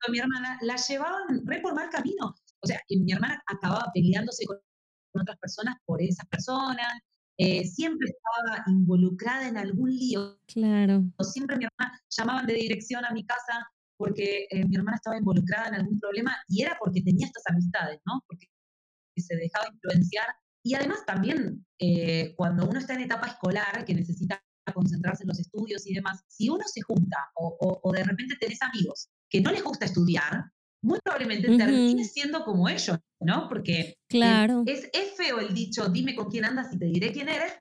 mi 0.09 0.19
hermana 0.19 0.57
la 0.61 0.75
llevaban 0.75 1.45
re 1.45 1.59
por 1.61 1.75
mal 1.75 1.89
camino. 1.89 2.35
O 2.61 2.67
sea, 2.67 2.79
mi 2.89 3.11
hermana 3.11 3.41
acababa 3.47 3.91
peleándose 3.93 4.45
con 4.45 4.57
otras 5.13 5.37
personas 5.37 5.75
por 5.85 6.01
esas 6.01 6.25
personas, 6.27 6.87
eh, 7.37 7.65
siempre 7.65 8.09
estaba 8.09 8.63
involucrada 8.67 9.47
en 9.47 9.57
algún 9.57 9.89
lío. 9.89 10.39
Claro. 10.47 11.03
Siempre 11.21 11.57
mi 11.57 11.65
hermana 11.65 11.99
llamaban 12.09 12.45
de 12.45 12.53
dirección 12.53 13.03
a 13.05 13.11
mi 13.11 13.25
casa 13.25 13.67
porque 13.97 14.47
eh, 14.49 14.65
mi 14.65 14.75
hermana 14.75 14.97
estaba 14.97 15.17
involucrada 15.17 15.69
en 15.69 15.75
algún 15.75 15.99
problema 15.99 16.35
y 16.47 16.61
era 16.61 16.77
porque 16.79 17.01
tenía 17.01 17.27
estas 17.27 17.43
amistades, 17.47 17.99
¿no? 18.05 18.23
Porque 18.27 18.47
se 19.17 19.35
dejaba 19.35 19.67
influenciar. 19.71 20.27
Y 20.63 20.75
además 20.75 21.05
también 21.05 21.65
eh, 21.79 22.33
cuando 22.35 22.67
uno 22.67 22.79
está 22.79 22.93
en 22.93 23.01
etapa 23.01 23.27
escolar, 23.27 23.83
que 23.85 23.93
necesita 23.93 24.41
concentrarse 24.71 25.23
en 25.23 25.29
los 25.29 25.39
estudios 25.39 25.85
y 25.87 25.93
demás, 25.93 26.23
si 26.27 26.49
uno 26.49 26.63
se 26.65 26.81
junta 26.81 27.17
o, 27.35 27.79
o, 27.83 27.91
de 27.91 28.03
repente 28.03 28.37
tenés 28.39 28.61
amigos 28.61 29.09
que 29.29 29.41
no 29.41 29.51
les 29.51 29.63
gusta 29.63 29.85
estudiar, 29.85 30.45
muy 30.83 30.99
probablemente 31.03 31.57
termines 31.57 32.11
siendo 32.11 32.43
como 32.43 32.69
ellos, 32.69 32.97
¿no? 33.19 33.47
Porque 33.49 33.95
claro. 34.07 34.63
es, 34.65 34.89
es, 34.93 35.15
feo 35.15 35.39
el 35.39 35.53
dicho, 35.53 35.89
dime 35.89 36.15
con 36.15 36.29
quién 36.29 36.45
andas 36.45 36.73
y 36.73 36.77
te 36.77 36.85
diré 36.85 37.11
quién 37.11 37.29
eres, 37.29 37.53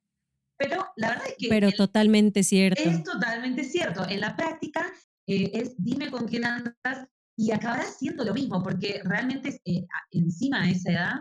pero 0.59 0.87
la 0.97 1.11
verdad 1.11 1.27
es 1.29 1.35
que... 1.39 1.49
Pero 1.49 1.73
totalmente 1.73 2.43
cierto. 2.43 2.83
Es 2.83 3.03
totalmente 3.03 3.65
cierto. 3.65 4.09
En 4.09 4.21
la 4.21 4.37
práctica 4.37 4.93
eh, 5.27 5.51
es 5.55 5.75
dime 5.79 6.11
con 6.11 6.27
quién 6.27 6.45
andas 6.45 7.09
y 7.37 7.51
acabarás 7.53 7.97
siendo 7.99 8.25
lo 8.25 8.35
mismo, 8.35 8.63
porque 8.63 9.01
realmente 9.05 9.61
eh, 9.65 9.87
encima 10.11 10.67
de 10.67 10.73
esa 10.73 10.93
edad 10.93 11.15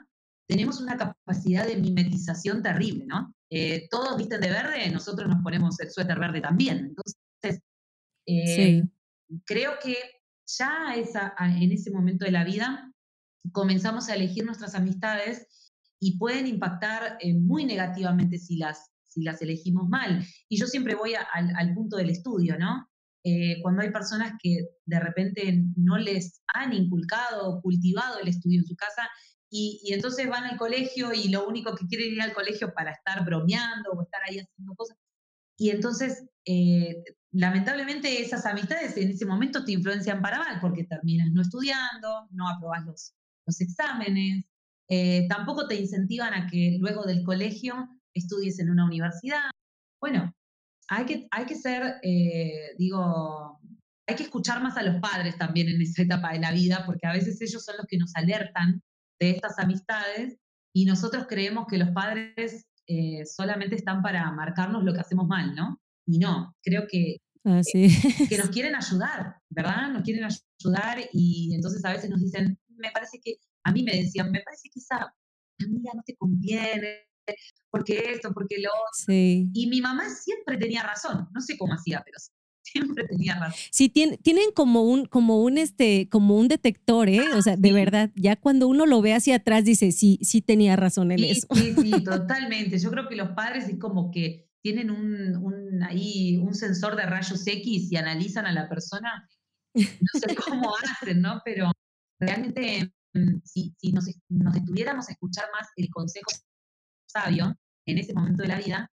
tenemos 0.51 0.81
una 0.81 0.98
capacidad 0.98 1.65
de 1.65 1.77
mimetización 1.77 2.62
terrible, 2.62 3.05
¿no? 3.05 3.34
Eh, 3.50 3.88
todos 3.89 4.17
visten 4.17 4.41
de 4.41 4.50
verde, 4.50 4.91
nosotros 4.91 5.29
nos 5.29 5.41
ponemos 5.41 5.79
el 5.79 5.89
suéter 5.89 6.20
verde 6.20 6.41
también. 6.41 6.88
Entonces, 6.88 7.63
sí. 8.25 8.84
creo 9.46 9.75
que 9.81 9.96
ya 10.46 10.93
esa, 10.98 11.34
en 11.39 11.72
ese 11.72 11.89
momento 11.89 12.25
de 12.25 12.31
la 12.31 12.43
vida 12.43 12.91
comenzamos 13.53 14.10
a 14.10 14.15
elegir 14.15 14.43
nuestras 14.43 14.75
amistades 14.75 15.48
y 16.01 16.17
pueden 16.17 16.48
impactar 16.48 17.15
eh, 17.22 17.34
muy 17.34 17.63
negativamente 17.63 18.38
si 18.38 18.58
las, 18.58 18.91
si 19.08 19.24
las 19.24 19.41
elegimos 19.41 19.88
mal. 19.88 20.22
Y 20.50 20.60
yo 20.60 20.67
siempre 20.67 20.96
voy 20.96 21.13
al 21.15 21.74
punto 21.74 21.96
del 21.96 22.10
estudio, 22.10 22.60
¿no? 22.60 22.89
Eh, 23.24 23.62
cuando 23.62 23.84
hay 23.84 23.91
personas 23.91 24.34
que 24.41 24.67
de 24.86 25.00
repente 25.00 25.63
no 25.77 25.98
les 25.98 26.41
han 26.53 26.74
inculcado 26.74 27.48
o 27.48 27.62
cultivado 27.62 28.20
el 28.20 28.27
estudio 28.27 28.60
en 28.60 28.65
su 28.65 28.75
casa 28.75 29.08
y, 29.51 29.81
y, 29.84 29.93
entonces 29.93 30.27
van 30.29 30.46
al 30.46 30.58
colegio 30.58 31.13
y 31.13 31.27
lo 31.27 31.48
único 31.48 31.75
que 31.75 31.86
quieren 31.86 32.13
ir 32.13 32.22
al 32.22 32.34
colegio 32.34 32.74
para 32.74 32.91
estar 32.91 33.24
bromeando 33.25 33.91
o 33.91 34.01
estar 34.01 34.22
ahí 34.27 34.39
haciendo 34.39 34.74
cosas. 34.75 34.98
Y 35.58 35.70
entonces 35.70 36.24
eh, 36.46 37.03
lamentablemente 37.31 38.22
esas 38.22 38.46
amistades 38.46 38.98
en 38.98 39.12
ese 39.12 39.25
momento 39.25 39.63
te 39.63 39.74
influencian 39.74 40.22
para 40.22 40.39
mal 40.39 40.60
porque 40.60 40.86
terminas 40.86 41.31
no 41.31 41.41
estudiando, 41.41 42.27
no 42.31 42.50
aprobas 42.50 42.86
los, 42.86 43.13
los 43.46 43.62
exámenes, 43.62 44.46
eh, 44.89 45.27
tampoco 45.29 45.67
te 45.67 45.75
incentivan 45.75 46.34
a 46.34 46.48
que 46.48 46.77
luego 46.79 47.03
del 47.03 47.24
colegio 47.24 47.88
estudies 48.13 48.60
en 48.60 48.70
una 48.70 48.86
universidad. 48.86 49.51
Bueno, 50.01 50.34
hay 50.89 51.05
que, 51.05 51.27
hay 51.31 51.46
que 51.46 51.55
ser, 51.55 52.00
eh, 52.01 52.75
digo, 52.77 53.60
hay 54.08 54.15
que 54.15 54.24
escuchar 54.24 54.62
más 54.62 54.75
a 54.77 54.84
los 54.84 55.00
padres 55.00 55.38
también 55.38 55.70
en 55.70 55.81
esa 55.81 56.01
etapa 56.01 56.34
de 56.34 56.39
la 56.39 56.51
vida 56.51 56.84
porque 56.86 57.08
a 57.08 57.13
veces 57.13 57.39
ellos 57.41 57.63
son 57.63 57.77
los 57.77 57.86
que 57.86 57.98
nos 57.98 58.15
alertan 58.15 58.81
de 59.22 59.32
estas 59.32 59.58
amistades 59.58 60.38
y 60.74 60.86
nosotros 60.86 61.28
creemos 61.30 61.68
que 61.70 61.78
los 61.78 61.92
padres 61.92 62.66
eh, 62.88 63.24
solamente 63.25 63.75
están 63.75 64.01
para 64.01 64.30
marcarnos 64.32 64.84
lo 64.84 64.94
que 64.94 65.00
hacemos 65.00 65.28
mal, 65.28 65.56
¿no? 65.56 65.80
y 66.06 66.20
no, 66.20 66.56
creo 66.62 66.88
que, 66.90 67.18
que 67.44 68.38
nos 68.38 68.50
quieren 68.54 68.75
ayudar, 68.75 69.36
¿verdad? 69.50 69.90
Nos 69.92 70.04
quieren 70.04 70.25
ayudar 70.25 71.00
y 71.13 71.54
entonces 71.56 71.84
a 71.86 71.92
veces 71.92 72.10
nos 72.10 72.22
dicen, 72.22 72.60
me 72.70 72.92
parece 72.92 73.20
que, 73.24 73.36
a 73.63 73.72
mí 73.72 73.84
me 73.84 73.96
decían, 73.96 74.32
me 74.32 74.42
parece 74.42 74.70
que 74.74 74.80
esa 74.80 75.13
amiga 75.60 75.92
no 75.96 76.01
te 76.06 76.16
conviene, 76.16 77.08
porque 77.70 78.12
esto, 78.12 78.34
porque 78.34 78.58
lo 78.60 78.70
otro. 78.70 79.13
Y 79.54 79.68
mi 79.70 79.82
mamá 79.82 80.10
siempre 80.10 80.58
tenía 80.58 80.84
razón, 80.84 81.30
no 81.32 81.42
sé 81.42 81.58
cómo 81.58 81.74
hacía, 81.74 82.01
pero 82.04 82.18
siempre 82.62 83.06
tenía 83.08 83.36
razón. 83.36 83.60
Sí, 83.72 83.89
tienen, 83.89 84.18
tienen 84.18 84.51
como 84.53 84.84
un, 84.84 85.06
como 85.06 85.41
un 85.41 85.58
este, 85.58 86.08
como 86.10 86.38
un 86.38 86.48
detector, 86.48 87.10
¿eh? 87.10 87.22
O 87.36 87.41
sea, 87.41 87.58
de 87.58 87.74
verdad, 87.74 88.12
ya 88.15 88.36
cuando 88.36 88.68
uno 88.68 88.86
lo 88.86 89.01
ve 89.01 89.13
hacia 89.13 89.38
atrás 89.38 89.65
dice, 89.65 89.91
sí, 89.91 90.20
sí 90.22 90.41
tenía 90.41 90.75
razón 90.75 91.12
en 91.12 91.24
eso. 91.24 91.48
Sí, 91.53 91.74
sí, 91.74 91.91
totalmente. 92.03 92.77
Yo 92.80 92.91
creo 92.91 93.08
que 93.08 93.15
los 93.15 93.30
padres 93.30 93.68
es 93.68 93.80
como 93.80 94.12
que 94.12 94.50
tienen 94.62 94.91
un, 94.91 95.36
un, 95.38 95.84
ahí 95.84 96.38
un 96.38 96.53
sensor 96.53 96.96
de 96.96 97.06
rayos 97.06 97.46
X 97.46 97.91
y 97.91 97.96
analizan 97.96 98.46
a 98.46 98.51
la 98.51 98.70
persona. 98.70 99.27
No 99.74 100.20
sé 100.20 100.36
cómo 100.48 100.74
hacen, 100.77 101.22
¿no? 101.22 101.41
Pero 101.44 101.72
realmente, 102.20 102.94
mm, 103.13 103.41
si, 103.44 103.74
si 103.77 103.91
nos, 103.91 104.06
nos 104.30 104.53
detuviéramos 104.53 105.10
a 105.10 105.13
escuchar 105.13 105.46
más 105.53 105.68
el 105.75 105.89
consejo 105.89 106.32
sabio 107.08 107.56
en 107.86 107.98
ese 107.98 108.13
momento 108.13 108.44
de 108.44 108.50
la 108.50 108.60
vida, 108.60 108.91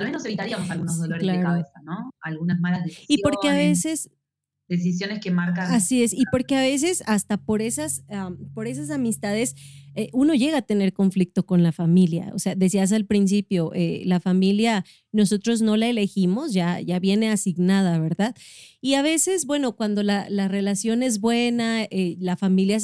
tal 0.00 0.06
vez 0.06 0.14
nos 0.14 0.24
evitaríamos 0.24 0.70
algunos 0.70 0.98
dolores 0.98 1.26
de 1.26 1.42
cabeza, 1.42 1.82
¿no? 1.84 2.10
Algunas 2.22 2.58
malas 2.58 2.84
decisiones. 2.84 3.10
Y 3.10 3.22
porque 3.22 3.48
a 3.50 3.52
veces 3.52 4.10
decisiones 4.66 5.20
que 5.20 5.30
marcan. 5.30 5.70
Así 5.74 6.02
es, 6.02 6.14
y 6.14 6.22
porque 6.30 6.56
a 6.56 6.62
veces 6.62 7.02
hasta 7.06 7.36
por 7.36 7.60
esas, 7.60 8.04
por 8.54 8.66
esas 8.66 8.90
amistades 8.90 9.56
eh, 9.94 10.08
uno 10.12 10.32
llega 10.34 10.58
a 10.58 10.62
tener 10.62 10.94
conflicto 10.94 11.44
con 11.44 11.62
la 11.62 11.72
familia. 11.72 12.30
O 12.34 12.38
sea, 12.38 12.54
decías 12.54 12.92
al 12.92 13.04
principio, 13.04 13.72
eh, 13.74 14.02
la 14.06 14.20
familia 14.20 14.86
nosotros 15.12 15.60
no 15.60 15.76
la 15.76 15.88
elegimos, 15.88 16.54
ya, 16.54 16.80
ya 16.80 16.98
viene 16.98 17.28
asignada, 17.30 17.98
¿verdad? 17.98 18.34
Y 18.80 18.94
a 18.94 19.02
veces, 19.02 19.44
bueno, 19.44 19.76
cuando 19.76 20.02
la, 20.02 20.30
la 20.30 20.48
relación 20.48 21.02
es 21.02 21.20
buena, 21.20 21.82
eh, 21.82 22.16
la 22.20 22.36
familia, 22.36 22.78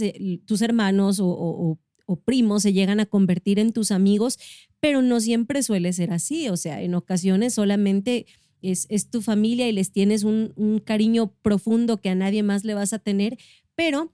tus 0.45 0.61
hermanos 0.61 1.21
o, 1.21 1.29
o 1.29 1.79
primos 2.15 2.63
se 2.63 2.73
llegan 2.73 3.01
a 3.01 3.07
convertir 3.07 3.59
en 3.59 3.73
tus 3.73 3.91
amigos, 3.91 4.39
pero 4.79 5.03
no 5.03 5.19
siempre 5.19 5.65
suele 5.65 5.93
ser 5.93 6.13
así. 6.13 6.49
O 6.49 6.57
sea, 6.57 6.81
en 6.81 6.95
ocasiones 6.95 7.55
solamente 7.55 8.27
es, 8.63 9.11
tu 9.11 9.23
familia 9.23 9.69
y 9.69 9.73
les 9.73 9.91
tienes 9.91 10.23
un, 10.23 10.83
cariño 10.85 11.33
profundo 11.43 12.01
que 12.01 12.11
a 12.11 12.15
nadie 12.15 12.43
más 12.43 12.65
le 12.65 12.75
vas 12.75 12.93
a 12.93 13.01
tener, 13.01 13.39
pero 13.75 14.13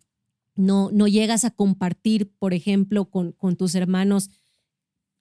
no, 0.54 0.90
no 0.90 1.06
llegas 1.06 1.44
a 1.44 1.50
compartir, 1.50 2.30
por 2.38 2.54
ejemplo, 2.54 3.10
con, 3.10 3.32
con 3.32 3.56
tus 3.56 3.74
hermanos 3.74 4.30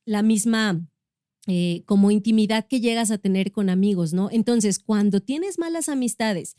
la 0.05 0.23
misma 0.23 0.87
eh, 1.47 1.83
como 1.85 2.11
intimidad 2.11 2.67
que 2.67 2.81
llegas 2.81 3.11
a 3.11 3.17
tener 3.17 3.51
con 3.51 3.69
amigos, 3.69 4.13
¿no? 4.13 4.29
Entonces, 4.31 4.79
cuando 4.79 5.21
tienes 5.21 5.57
malas 5.57 5.89
amistades 5.89 6.55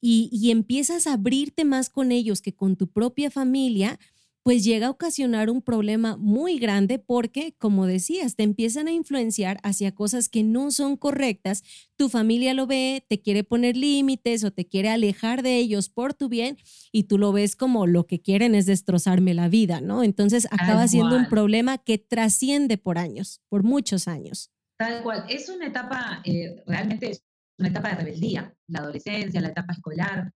y, 0.00 0.28
y 0.32 0.50
empiezas 0.50 1.06
a 1.06 1.14
abrirte 1.14 1.64
más 1.64 1.88
con 1.88 2.12
ellos 2.12 2.40
que 2.40 2.54
con 2.54 2.76
tu 2.76 2.88
propia 2.88 3.30
familia, 3.30 3.98
pues 4.44 4.62
llega 4.62 4.88
a 4.88 4.90
ocasionar 4.90 5.48
un 5.48 5.62
problema 5.62 6.18
muy 6.18 6.58
grande 6.58 6.98
porque, 6.98 7.54
como 7.56 7.86
decías, 7.86 8.36
te 8.36 8.42
empiezan 8.42 8.88
a 8.88 8.92
influenciar 8.92 9.58
hacia 9.62 9.94
cosas 9.94 10.28
que 10.28 10.42
no 10.42 10.70
son 10.70 10.98
correctas, 10.98 11.62
tu 11.96 12.10
familia 12.10 12.52
lo 12.52 12.66
ve, 12.66 13.06
te 13.08 13.22
quiere 13.22 13.42
poner 13.42 13.74
límites 13.74 14.44
o 14.44 14.50
te 14.50 14.68
quiere 14.68 14.90
alejar 14.90 15.42
de 15.42 15.56
ellos 15.56 15.88
por 15.88 16.12
tu 16.12 16.28
bien 16.28 16.58
y 16.92 17.04
tú 17.04 17.16
lo 17.16 17.32
ves 17.32 17.56
como 17.56 17.86
lo 17.86 18.06
que 18.06 18.20
quieren 18.20 18.54
es 18.54 18.66
destrozarme 18.66 19.32
la 19.32 19.48
vida, 19.48 19.80
¿no? 19.80 20.02
Entonces 20.02 20.46
acaba 20.50 20.86
siendo 20.88 21.16
un 21.16 21.26
problema 21.30 21.78
que 21.78 21.96
trasciende 21.96 22.76
por 22.76 22.98
años, 22.98 23.40
por 23.48 23.62
muchos 23.62 24.08
años. 24.08 24.52
Tal 24.78 25.02
cual, 25.02 25.24
es 25.30 25.48
una 25.48 25.68
etapa, 25.68 26.20
eh, 26.24 26.62
realmente 26.66 27.12
es 27.12 27.24
una 27.58 27.70
etapa 27.70 27.88
de 27.88 27.94
rebeldía, 27.94 28.54
la 28.68 28.80
adolescencia, 28.80 29.40
la 29.40 29.48
etapa 29.48 29.72
escolar, 29.72 30.32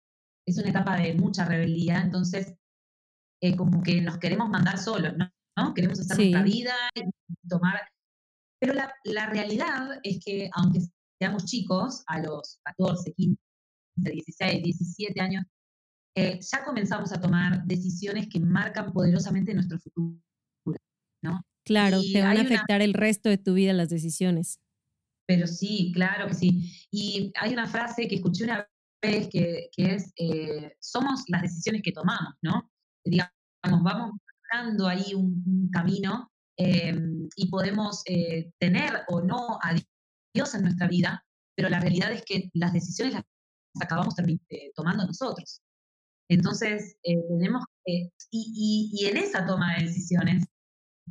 es 0.46 0.56
una 0.56 0.70
etapa 0.70 0.96
de 0.96 1.12
mucha 1.12 1.44
rebeldía, 1.44 2.00
entonces 2.00 2.54
eh, 3.40 3.56
como 3.56 3.82
que 3.82 4.00
nos 4.00 4.18
queremos 4.18 4.48
mandar 4.48 4.78
solos, 4.78 5.14
¿no? 5.16 5.74
Queremos 5.74 6.00
hacer 6.00 6.16
nuestra 6.16 6.42
vida 6.42 6.74
y 6.94 7.48
tomar... 7.48 7.80
Pero 8.60 8.74
la, 8.74 8.92
la, 9.04 9.26
realidad 9.26 10.00
es 10.02 10.18
que 10.24 10.50
aunque 10.52 10.80
seamos 11.18 11.44
chicos, 11.44 12.02
a 12.06 12.20
los 12.20 12.58
14, 12.64 13.12
15, 13.12 13.40
16, 13.96 14.62
17 14.62 15.20
años, 15.20 15.44
eh, 16.16 16.40
ya 16.40 16.64
comenzamos 16.64 17.12
a 17.12 17.20
tomar 17.20 17.64
decisiones 17.64 18.28
que 18.28 18.40
marcan 18.40 18.92
poderosamente 18.92 19.54
nuestro 19.54 19.78
futuro, 19.78 20.18
¿no? 21.22 21.42
Claro, 21.64 22.00
te 22.00 22.20
van 22.22 22.38
a 22.38 22.40
afectar 22.40 22.80
el 22.82 22.94
resto 22.94 23.28
de 23.28 23.38
tu 23.38 23.54
vida 23.54 23.72
las 23.72 23.88
decisiones. 23.88 24.58
Pero 25.26 25.46
sí, 25.46 25.92
claro 25.94 26.26
que 26.26 26.34
sí. 26.34 26.72
Y 26.90 27.30
hay 27.36 27.52
una 27.52 27.66
frase 27.66 28.08
que 28.08 28.16
escuché 28.16 28.44
una 28.44 28.66
vez 29.02 29.28
que, 29.28 29.68
que 29.70 29.94
es, 29.94 30.12
eh, 30.16 30.74
somos 30.80 31.24
las 31.28 31.42
decisiones 31.42 31.82
que 31.82 31.92
tomamos, 31.92 32.34
¿no? 32.42 32.68
Digamos, 33.04 33.32
vamos 33.82 34.12
buscando 34.12 34.88
ahí 34.88 35.14
un, 35.14 35.68
camino 35.70 36.30
em, 36.56 37.28
y 37.36 37.48
podemos 37.48 38.02
eh, 38.06 38.50
tener 38.58 39.02
o 39.08 39.20
no 39.20 39.58
a 39.62 39.74
Dios 40.34 40.54
en 40.54 40.62
nuestra 40.62 40.88
vida, 40.88 41.24
pero 41.54 41.68
la 41.68 41.80
realidad 41.80 42.12
es 42.12 42.22
que 42.24 42.50
las 42.54 42.72
decisiones 42.72 43.14
las 43.14 43.24
acabamos 43.80 44.14
eh, 44.18 44.72
tomando 44.74 45.06
nosotros. 45.06 45.62
Entonces, 46.30 46.96
eh, 47.02 47.16
tenemos 47.28 47.64
que, 47.84 48.10
y, 48.30 48.90
y, 48.92 49.06
en 49.06 49.16
esa 49.16 49.46
toma 49.46 49.76
de 49.76 49.84
decisiones, 49.84 50.46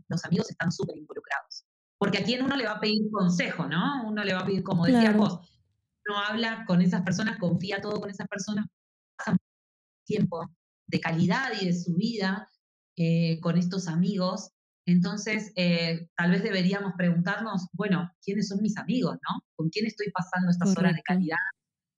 los 0.09 0.23
amigos 0.25 0.49
están 0.49 0.71
súper 0.71 0.97
involucrados. 0.97 1.65
Porque 1.97 2.19
a 2.19 2.23
quien 2.23 2.43
uno 2.43 2.55
le 2.55 2.65
va 2.65 2.73
a 2.73 2.79
pedir 2.79 3.09
consejo, 3.11 3.67
¿no? 3.67 4.07
Uno 4.07 4.23
le 4.23 4.33
va 4.33 4.41
a 4.41 4.45
pedir, 4.45 4.61
como 4.63 4.85
decías 4.85 5.17
vos, 5.17 5.39
uno 6.07 6.19
habla 6.19 6.65
con 6.67 6.81
esas 6.81 7.01
personas, 7.01 7.39
confía 7.39 7.81
todo 7.81 7.99
con 7.99 8.09
esas 8.11 8.27
personas, 8.27 8.67
pasa 9.17 9.35
tiempo 10.05 10.47
de 10.87 10.99
calidad 10.99 11.51
y 11.61 11.65
de 11.65 11.73
su 11.73 11.95
vida 11.95 12.49
eh, 12.95 13.39
con 13.41 13.57
estos 13.57 13.87
amigos. 13.87 14.51
Entonces, 14.85 15.51
eh, 15.55 16.07
tal 16.15 16.31
vez 16.31 16.43
deberíamos 16.43 16.93
preguntarnos, 16.97 17.67
bueno, 17.73 18.09
¿quiénes 18.23 18.47
son 18.47 18.61
mis 18.61 18.77
amigos, 18.77 19.15
no? 19.15 19.41
¿Con 19.55 19.69
quién 19.69 19.85
estoy 19.85 20.09
pasando 20.11 20.49
estas 20.49 20.75
horas 20.77 20.95
de 20.95 21.03
calidad? 21.03 21.37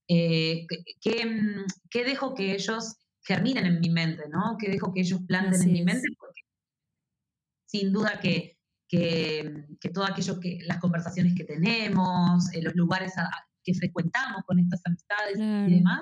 Eh, 0.07 0.65
mm, 1.05 1.65
¿qué, 1.89 2.03
dejo 2.03 2.33
que 2.33 2.53
ellos 2.53 2.95
germinen 3.23 3.67
en 3.67 3.79
mi 3.79 3.91
mente, 3.91 4.23
¿no? 4.29 4.57
¿Qué 4.59 4.69
dejo 4.69 4.91
que 4.91 5.01
ellos 5.01 5.21
planten 5.27 5.61
en 5.61 5.71
mi 5.71 5.83
mente? 5.83 6.07
Porque 6.17 6.41
sin 7.67 7.93
duda 7.93 8.19
que, 8.19 8.57
que, 8.87 9.67
todo 9.93 10.05
aquello 10.05 10.39
que, 10.39 10.57
las 10.65 10.79
conversaciones 10.79 11.35
que 11.35 11.43
tenemos, 11.43 12.45
los 12.59 12.75
lugares 12.75 13.13
que 13.63 13.75
frecuentamos 13.75 14.41
con 14.47 14.57
estas 14.57 14.81
amistades 14.85 15.37
y 15.37 15.75
demás, 15.75 16.01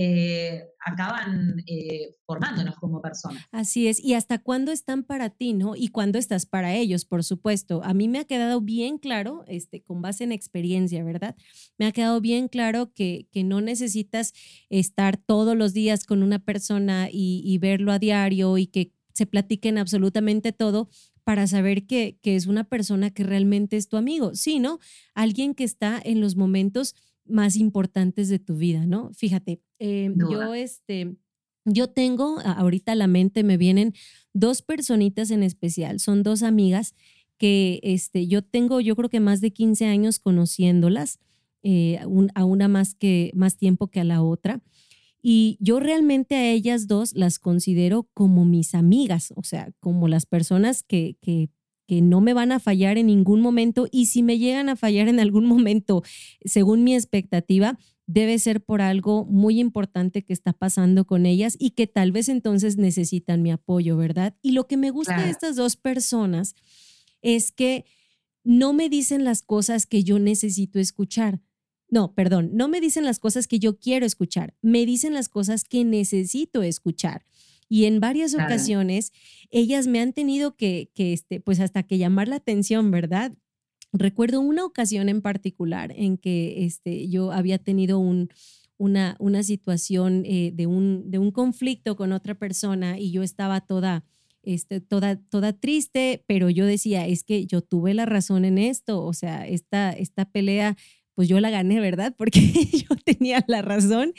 eh, 0.00 0.62
acaban 0.78 1.64
eh, 1.66 2.14
formándonos 2.24 2.76
como 2.76 3.02
personas. 3.02 3.42
Así 3.50 3.88
es, 3.88 3.98
y 3.98 4.14
hasta 4.14 4.38
cuándo 4.38 4.70
están 4.70 5.02
para 5.02 5.28
ti, 5.28 5.54
¿no? 5.54 5.74
Y 5.74 5.88
cuándo 5.88 6.20
estás 6.20 6.46
para 6.46 6.76
ellos, 6.76 7.04
por 7.04 7.24
supuesto. 7.24 7.82
A 7.82 7.94
mí 7.94 8.06
me 8.06 8.20
ha 8.20 8.24
quedado 8.24 8.60
bien 8.60 8.98
claro, 8.98 9.42
este, 9.48 9.82
con 9.82 10.00
base 10.00 10.22
en 10.22 10.30
experiencia, 10.30 11.02
¿verdad? 11.02 11.34
Me 11.78 11.86
ha 11.86 11.90
quedado 11.90 12.20
bien 12.20 12.46
claro 12.46 12.92
que, 12.94 13.26
que 13.32 13.42
no 13.42 13.60
necesitas 13.60 14.34
estar 14.70 15.16
todos 15.16 15.56
los 15.56 15.72
días 15.74 16.04
con 16.04 16.22
una 16.22 16.38
persona 16.38 17.08
y, 17.10 17.42
y 17.44 17.58
verlo 17.58 17.90
a 17.90 17.98
diario 17.98 18.56
y 18.56 18.68
que 18.68 18.92
se 19.14 19.26
platiquen 19.26 19.78
absolutamente 19.78 20.52
todo 20.52 20.90
para 21.24 21.48
saber 21.48 21.86
que, 21.86 22.18
que, 22.22 22.36
es 22.36 22.46
una 22.46 22.62
persona 22.62 23.10
que 23.10 23.24
realmente 23.24 23.76
es 23.76 23.88
tu 23.88 23.96
amigo, 23.96 24.36
sino 24.36 24.78
alguien 25.12 25.54
que 25.54 25.64
está 25.64 26.00
en 26.02 26.20
los 26.20 26.36
momentos 26.36 26.94
más 27.28 27.56
importantes 27.56 28.28
de 28.28 28.38
tu 28.38 28.56
vida, 28.56 28.86
¿no? 28.86 29.12
Fíjate, 29.14 29.60
eh, 29.78 30.12
yo 30.16 30.54
este, 30.54 31.16
yo 31.64 31.88
tengo, 31.88 32.38
ahorita 32.40 32.92
a 32.92 32.96
la 32.96 33.06
mente 33.06 33.42
me 33.42 33.56
vienen 33.56 33.94
dos 34.32 34.62
personitas 34.62 35.30
en 35.30 35.42
especial, 35.42 36.00
son 36.00 36.22
dos 36.22 36.42
amigas 36.42 36.94
que 37.36 37.80
este, 37.82 38.26
yo 38.26 38.42
tengo, 38.42 38.80
yo 38.80 38.96
creo 38.96 39.08
que 39.08 39.20
más 39.20 39.40
de 39.40 39.52
15 39.52 39.86
años 39.86 40.18
conociéndolas, 40.18 41.18
eh, 41.62 41.98
a 42.34 42.44
una 42.44 42.68
más, 42.68 42.94
que, 42.94 43.32
más 43.34 43.56
tiempo 43.56 43.88
que 43.88 44.00
a 44.00 44.04
la 44.04 44.22
otra. 44.22 44.62
Y 45.20 45.58
yo 45.60 45.80
realmente 45.80 46.36
a 46.36 46.50
ellas 46.50 46.86
dos 46.86 47.12
las 47.14 47.38
considero 47.38 48.08
como 48.14 48.44
mis 48.44 48.74
amigas, 48.74 49.32
o 49.36 49.42
sea, 49.42 49.72
como 49.80 50.06
las 50.06 50.26
personas 50.26 50.82
que, 50.82 51.16
que 51.20 51.50
que 51.88 52.02
no 52.02 52.20
me 52.20 52.34
van 52.34 52.52
a 52.52 52.60
fallar 52.60 52.98
en 52.98 53.06
ningún 53.06 53.40
momento 53.40 53.88
y 53.90 54.06
si 54.06 54.22
me 54.22 54.38
llegan 54.38 54.68
a 54.68 54.76
fallar 54.76 55.08
en 55.08 55.20
algún 55.20 55.46
momento, 55.46 56.02
según 56.44 56.84
mi 56.84 56.94
expectativa, 56.94 57.78
debe 58.06 58.38
ser 58.38 58.62
por 58.62 58.82
algo 58.82 59.24
muy 59.24 59.58
importante 59.58 60.22
que 60.22 60.34
está 60.34 60.52
pasando 60.52 61.06
con 61.06 61.24
ellas 61.24 61.56
y 61.58 61.70
que 61.70 61.86
tal 61.86 62.12
vez 62.12 62.28
entonces 62.28 62.76
necesitan 62.76 63.42
mi 63.42 63.50
apoyo, 63.50 63.96
¿verdad? 63.96 64.36
Y 64.42 64.52
lo 64.52 64.66
que 64.66 64.76
me 64.76 64.90
gusta 64.90 65.24
de 65.24 65.30
estas 65.30 65.56
dos 65.56 65.76
personas 65.76 66.54
es 67.22 67.52
que 67.52 67.86
no 68.44 68.74
me 68.74 68.90
dicen 68.90 69.24
las 69.24 69.40
cosas 69.40 69.86
que 69.86 70.04
yo 70.04 70.18
necesito 70.18 70.78
escuchar. 70.78 71.40
No, 71.88 72.14
perdón, 72.14 72.50
no 72.52 72.68
me 72.68 72.82
dicen 72.82 73.06
las 73.06 73.18
cosas 73.18 73.46
que 73.46 73.58
yo 73.58 73.78
quiero 73.78 74.04
escuchar, 74.04 74.54
me 74.60 74.84
dicen 74.84 75.14
las 75.14 75.30
cosas 75.30 75.64
que 75.64 75.84
necesito 75.86 76.62
escuchar. 76.62 77.24
Y 77.68 77.84
en 77.84 78.00
varias 78.00 78.34
ocasiones 78.34 79.12
ellas 79.50 79.86
me 79.86 80.00
han 80.00 80.12
tenido 80.12 80.56
que, 80.56 80.90
que, 80.94 81.12
este, 81.12 81.40
pues 81.40 81.60
hasta 81.60 81.82
que 81.82 81.98
llamar 81.98 82.28
la 82.28 82.36
atención, 82.36 82.90
¿verdad? 82.90 83.32
Recuerdo 83.92 84.40
una 84.40 84.64
ocasión 84.64 85.08
en 85.08 85.22
particular 85.22 85.92
en 85.96 86.18
que 86.18 86.64
este, 86.64 87.08
yo 87.08 87.32
había 87.32 87.58
tenido 87.58 87.98
un, 87.98 88.28
una, 88.78 89.16
una 89.18 89.42
situación 89.42 90.22
eh, 90.24 90.52
de, 90.54 90.66
un, 90.66 91.10
de 91.10 91.18
un 91.18 91.30
conflicto 91.30 91.96
con 91.96 92.12
otra 92.12 92.34
persona 92.34 92.98
y 92.98 93.10
yo 93.10 93.22
estaba 93.22 93.60
toda, 93.60 94.04
este, 94.42 94.80
toda, 94.80 95.16
toda 95.16 95.52
triste, 95.52 96.24
pero 96.26 96.48
yo 96.48 96.64
decía, 96.64 97.06
es 97.06 97.24
que 97.24 97.46
yo 97.46 97.60
tuve 97.60 97.92
la 97.92 98.06
razón 98.06 98.44
en 98.44 98.56
esto, 98.56 99.04
o 99.04 99.12
sea, 99.12 99.46
esta, 99.46 99.90
esta 99.92 100.30
pelea, 100.30 100.76
pues 101.14 101.28
yo 101.28 101.40
la 101.40 101.50
gané, 101.50 101.80
¿verdad? 101.80 102.14
Porque 102.18 102.40
yo 102.40 102.94
tenía 103.04 103.44
la 103.48 103.62
razón 103.62 104.12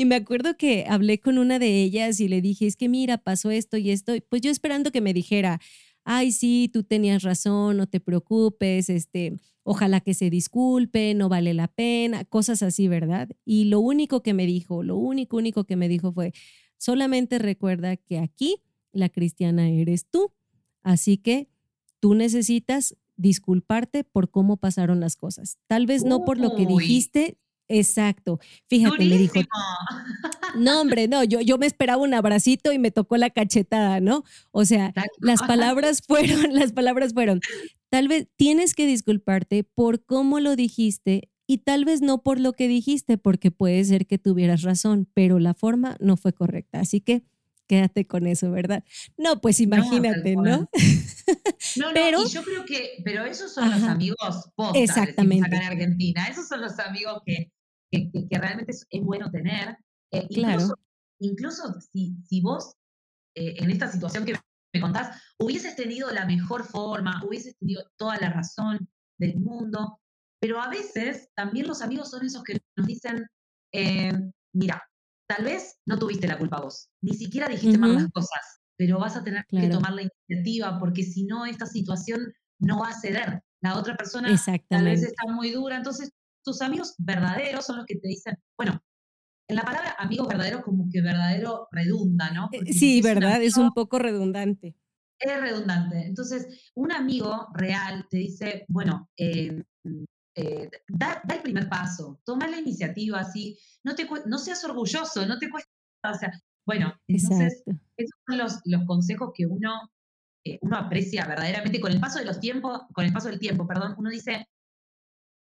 y 0.00 0.04
me 0.04 0.14
acuerdo 0.14 0.56
que 0.56 0.86
hablé 0.88 1.18
con 1.18 1.38
una 1.38 1.58
de 1.58 1.82
ellas 1.82 2.20
y 2.20 2.28
le 2.28 2.40
dije, 2.40 2.68
es 2.68 2.76
que 2.76 2.88
mira, 2.88 3.18
pasó 3.18 3.50
esto 3.50 3.76
y 3.76 3.90
esto, 3.90 4.12
pues 4.28 4.40
yo 4.40 4.50
esperando 4.52 4.92
que 4.92 5.00
me 5.00 5.12
dijera, 5.12 5.60
ay, 6.04 6.30
sí, 6.30 6.70
tú 6.72 6.84
tenías 6.84 7.24
razón, 7.24 7.76
no 7.76 7.88
te 7.88 7.98
preocupes, 7.98 8.90
este, 8.90 9.36
ojalá 9.64 10.00
que 10.00 10.14
se 10.14 10.30
disculpe, 10.30 11.14
no 11.14 11.28
vale 11.28 11.52
la 11.52 11.66
pena, 11.66 12.24
cosas 12.24 12.62
así, 12.62 12.86
¿verdad? 12.86 13.28
Y 13.44 13.64
lo 13.64 13.80
único 13.80 14.22
que 14.22 14.34
me 14.34 14.46
dijo, 14.46 14.84
lo 14.84 14.96
único, 14.96 15.36
único 15.36 15.64
que 15.64 15.74
me 15.74 15.88
dijo 15.88 16.12
fue, 16.12 16.32
solamente 16.76 17.40
recuerda 17.40 17.96
que 17.96 18.20
aquí 18.20 18.62
la 18.92 19.08
cristiana 19.08 19.68
eres 19.68 20.06
tú, 20.06 20.32
así 20.84 21.16
que 21.16 21.48
tú 21.98 22.14
necesitas 22.14 22.96
disculparte 23.16 24.04
por 24.04 24.30
cómo 24.30 24.58
pasaron 24.58 25.00
las 25.00 25.16
cosas. 25.16 25.58
Tal 25.66 25.86
vez 25.86 26.04
no 26.04 26.24
por 26.24 26.38
lo 26.38 26.54
que 26.54 26.66
dijiste, 26.66 27.36
Exacto. 27.68 28.40
Fíjate, 28.66 29.04
me 29.04 29.18
dijo. 29.18 29.34
No, 30.56 30.80
hombre, 30.80 31.06
no, 31.06 31.22
yo, 31.22 31.40
yo 31.40 31.58
me 31.58 31.66
esperaba 31.66 32.02
un 32.02 32.14
abracito 32.14 32.72
y 32.72 32.78
me 32.78 32.90
tocó 32.90 33.16
la 33.16 33.30
cachetada, 33.30 34.00
¿no? 34.00 34.24
O 34.50 34.64
sea, 34.64 34.92
las 35.20 35.42
palabras 35.42 36.02
fueron, 36.06 36.54
las 36.54 36.72
palabras 36.72 37.12
fueron, 37.12 37.40
tal 37.90 38.08
vez 38.08 38.28
tienes 38.36 38.74
que 38.74 38.86
disculparte 38.86 39.64
por 39.64 40.04
cómo 40.04 40.40
lo 40.40 40.56
dijiste 40.56 41.30
y 41.46 41.58
tal 41.58 41.84
vez 41.84 42.02
no 42.02 42.22
por 42.22 42.40
lo 42.40 42.52
que 42.52 42.68
dijiste, 42.68 43.18
porque 43.18 43.50
puede 43.50 43.84
ser 43.84 44.06
que 44.06 44.18
tuvieras 44.18 44.62
razón, 44.62 45.08
pero 45.14 45.38
la 45.38 45.54
forma 45.54 45.96
no 46.00 46.16
fue 46.16 46.32
correcta. 46.32 46.80
Así 46.80 47.00
que 47.00 47.22
quédate 47.68 48.06
con 48.06 48.26
eso, 48.26 48.50
¿verdad? 48.50 48.82
No, 49.16 49.40
pues 49.40 49.60
imagínate, 49.60 50.34
¿no? 50.34 50.42
¿no? 50.42 50.70
No, 51.76 51.86
pero, 51.94 52.24
y 52.24 52.28
yo 52.28 52.42
creo 52.42 52.64
que, 52.64 53.00
pero 53.04 53.24
esos 53.24 53.52
son 53.52 53.70
los 53.70 53.82
amigos 53.82 54.50
posta, 54.56 54.78
exactamente. 54.78 55.46
acá 55.46 55.58
en 55.58 55.72
Argentina, 55.72 56.26
esos 56.28 56.48
son 56.48 56.60
los 56.62 56.78
amigos 56.78 57.20
que, 57.24 57.52
que, 57.90 58.10
realmente 58.30 58.72
es, 58.72 58.86
bueno 59.02 59.30
tener. 59.30 59.76
Eh, 60.12 60.26
claro. 60.28 60.74
Incluso, 61.20 61.80
si, 61.92 62.16
si 62.26 62.40
vos 62.40 62.74
eh, 63.34 63.54
en 63.58 63.70
esta 63.70 63.90
situación 63.90 64.24
que 64.24 64.34
me 64.74 64.80
contás 64.80 65.20
hubieses 65.38 65.76
tenido 65.76 66.10
la 66.10 66.26
mejor 66.26 66.64
forma, 66.64 67.22
hubieses 67.26 67.56
tenido 67.56 67.82
toda 67.96 68.16
la 68.18 68.30
razón 68.30 68.88
del 69.18 69.36
mundo, 69.38 70.00
pero 70.40 70.60
a 70.60 70.68
veces 70.68 71.30
también 71.34 71.66
los 71.66 71.82
amigos 71.82 72.10
son 72.10 72.24
esos 72.24 72.42
que 72.42 72.58
nos 72.76 72.86
dicen, 72.86 73.26
eh, 73.72 74.12
mira, 74.52 74.82
tal 75.28 75.44
vez 75.44 75.78
no 75.86 75.98
tuviste 75.98 76.26
la 76.26 76.38
culpa 76.38 76.60
vos, 76.60 76.90
ni 77.02 77.14
siquiera 77.14 77.48
dijiste 77.48 77.78
mal 77.78 77.94
las 77.94 78.10
cosas, 78.10 78.60
pero 78.76 78.98
vas 78.98 79.16
a 79.16 79.24
tener 79.24 79.44
que 79.48 79.68
tomar 79.68 79.92
la 79.92 80.02
iniciativa 80.02 80.78
porque 80.78 81.02
si 81.02 81.24
no, 81.24 81.46
esta 81.46 81.66
situación 81.66 82.32
no 82.60 82.80
va 82.80 82.88
a 82.88 83.00
ceder. 83.00 83.42
La 83.60 83.76
otra 83.76 83.96
persona 83.96 84.28
tal 84.68 84.84
vez 84.84 85.02
está 85.02 85.32
muy 85.32 85.50
dura, 85.50 85.76
entonces 85.76 86.12
tus 86.48 86.62
amigos 86.62 86.94
verdaderos 86.96 87.66
son 87.66 87.76
los 87.76 87.86
que 87.86 87.96
te 87.96 88.08
dicen, 88.08 88.38
bueno, 88.56 88.82
en 89.48 89.56
la 89.56 89.62
palabra 89.62 89.96
amigos 89.98 90.28
verdaderos 90.28 90.62
como 90.62 90.88
que 90.90 91.02
verdadero 91.02 91.68
redunda, 91.70 92.30
¿no? 92.30 92.48
Eh, 92.52 92.72
sí, 92.72 93.02
verdad, 93.02 93.42
es 93.42 93.58
un 93.58 93.72
poco 93.74 93.98
redundante. 93.98 94.74
Es 95.18 95.40
redundante. 95.40 96.06
Entonces, 96.06 96.70
un 96.74 96.92
amigo 96.92 97.48
real 97.52 98.06
te 98.08 98.18
dice, 98.18 98.64
bueno, 98.68 99.10
em, 99.16 99.62
eh, 100.36 100.70
da, 100.88 101.22
el 101.28 101.42
primer 101.42 101.68
paso, 101.68 102.20
toma 102.24 102.46
la 102.46 102.58
iniciativa, 102.58 103.20
así, 103.20 103.58
no, 103.84 103.94
te, 103.94 104.08
no 104.26 104.38
seas 104.38 104.64
orgulloso, 104.64 105.26
no 105.26 105.38
te 105.38 105.50
cuesta, 105.50 105.70
o 106.10 106.14
sea, 106.14 106.30
bueno, 106.66 106.94
entonces, 107.08 107.62
esos 107.96 108.18
son 108.26 108.38
los, 108.38 108.60
los 108.64 108.84
consejos 108.86 109.32
que 109.34 109.44
uno, 109.46 109.90
eh, 110.46 110.58
uno 110.62 110.76
aprecia 110.76 111.26
verdaderamente 111.26 111.80
con 111.80 111.92
el 111.92 112.00
paso 112.00 112.20
de 112.20 112.24
los 112.24 112.40
tiempos, 112.40 112.82
con 112.94 113.04
el 113.04 113.12
paso 113.12 113.28
del 113.28 113.38
tiempo, 113.38 113.66
perdón, 113.66 113.94
uno 113.98 114.08
dice, 114.08 114.46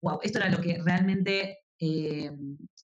wow, 0.01 0.19
esto 0.23 0.39
era 0.39 0.49
lo 0.49 0.61
que 0.61 0.81
realmente 0.83 1.59
eh, 1.79 2.31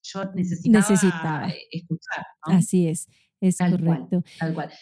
yo 0.03 0.25
necesitaba, 0.33 1.51
escuchar. 1.71 2.25
Así 2.41 2.87
es, 2.87 3.07
es 3.41 3.57
correcto. 3.57 4.23
tal 4.39 4.53
cual. 4.53 4.73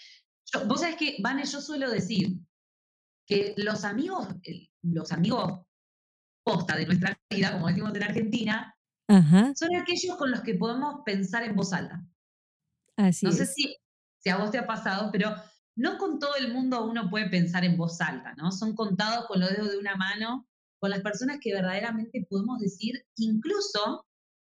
vos 0.67 0.81
sabés 0.81 0.95
que, 0.97 1.17
Vane, 1.21 1.45
yo 1.45 1.61
suelo 1.61 1.89
decir 1.89 2.39
que 3.25 3.53
los 3.57 3.83
amigos, 3.85 4.27
los 4.81 5.11
amigos 5.11 5.61
posta 6.43 6.75
de 6.75 6.85
nuestra 6.85 7.17
vida, 7.29 7.53
como 7.53 7.67
decimos 7.67 7.95
en 7.95 8.03
Argentina, 8.03 8.75
son 9.07 9.75
aquellos 9.75 10.17
con 10.17 10.31
los 10.31 10.41
que 10.41 10.55
podemos 10.55 11.01
pensar 11.05 11.43
en 11.43 11.55
voz 11.55 11.73
alta. 11.73 12.03
Así 12.97 13.25
no 13.25 13.31
sé 13.31 13.45
si, 13.45 13.75
si 14.19 14.29
a 14.29 14.37
vos 14.37 14.51
te 14.51 14.57
ha 14.57 14.67
pasado, 14.67 15.09
pero 15.11 15.33
no 15.75 15.97
con 15.97 16.19
todo 16.19 16.35
el 16.35 16.53
mundo 16.53 16.85
uno 16.85 17.09
puede 17.09 17.29
pensar 17.29 17.65
en 17.65 17.77
voz 17.77 17.99
alta, 18.01 18.33
¿no? 18.35 18.51
Son 18.51 18.75
contados 18.75 19.25
con 19.27 19.39
los 19.39 19.49
dedos 19.49 19.71
de 19.71 19.77
una 19.77 19.95
mano 19.95 20.47
con 20.83 20.89
las 20.89 20.99
personas 20.99 21.37
que 21.39 21.53
verdaderamente 21.53 22.27
podemos 22.29 22.59
decir 22.59 23.05
incluso 23.15 24.05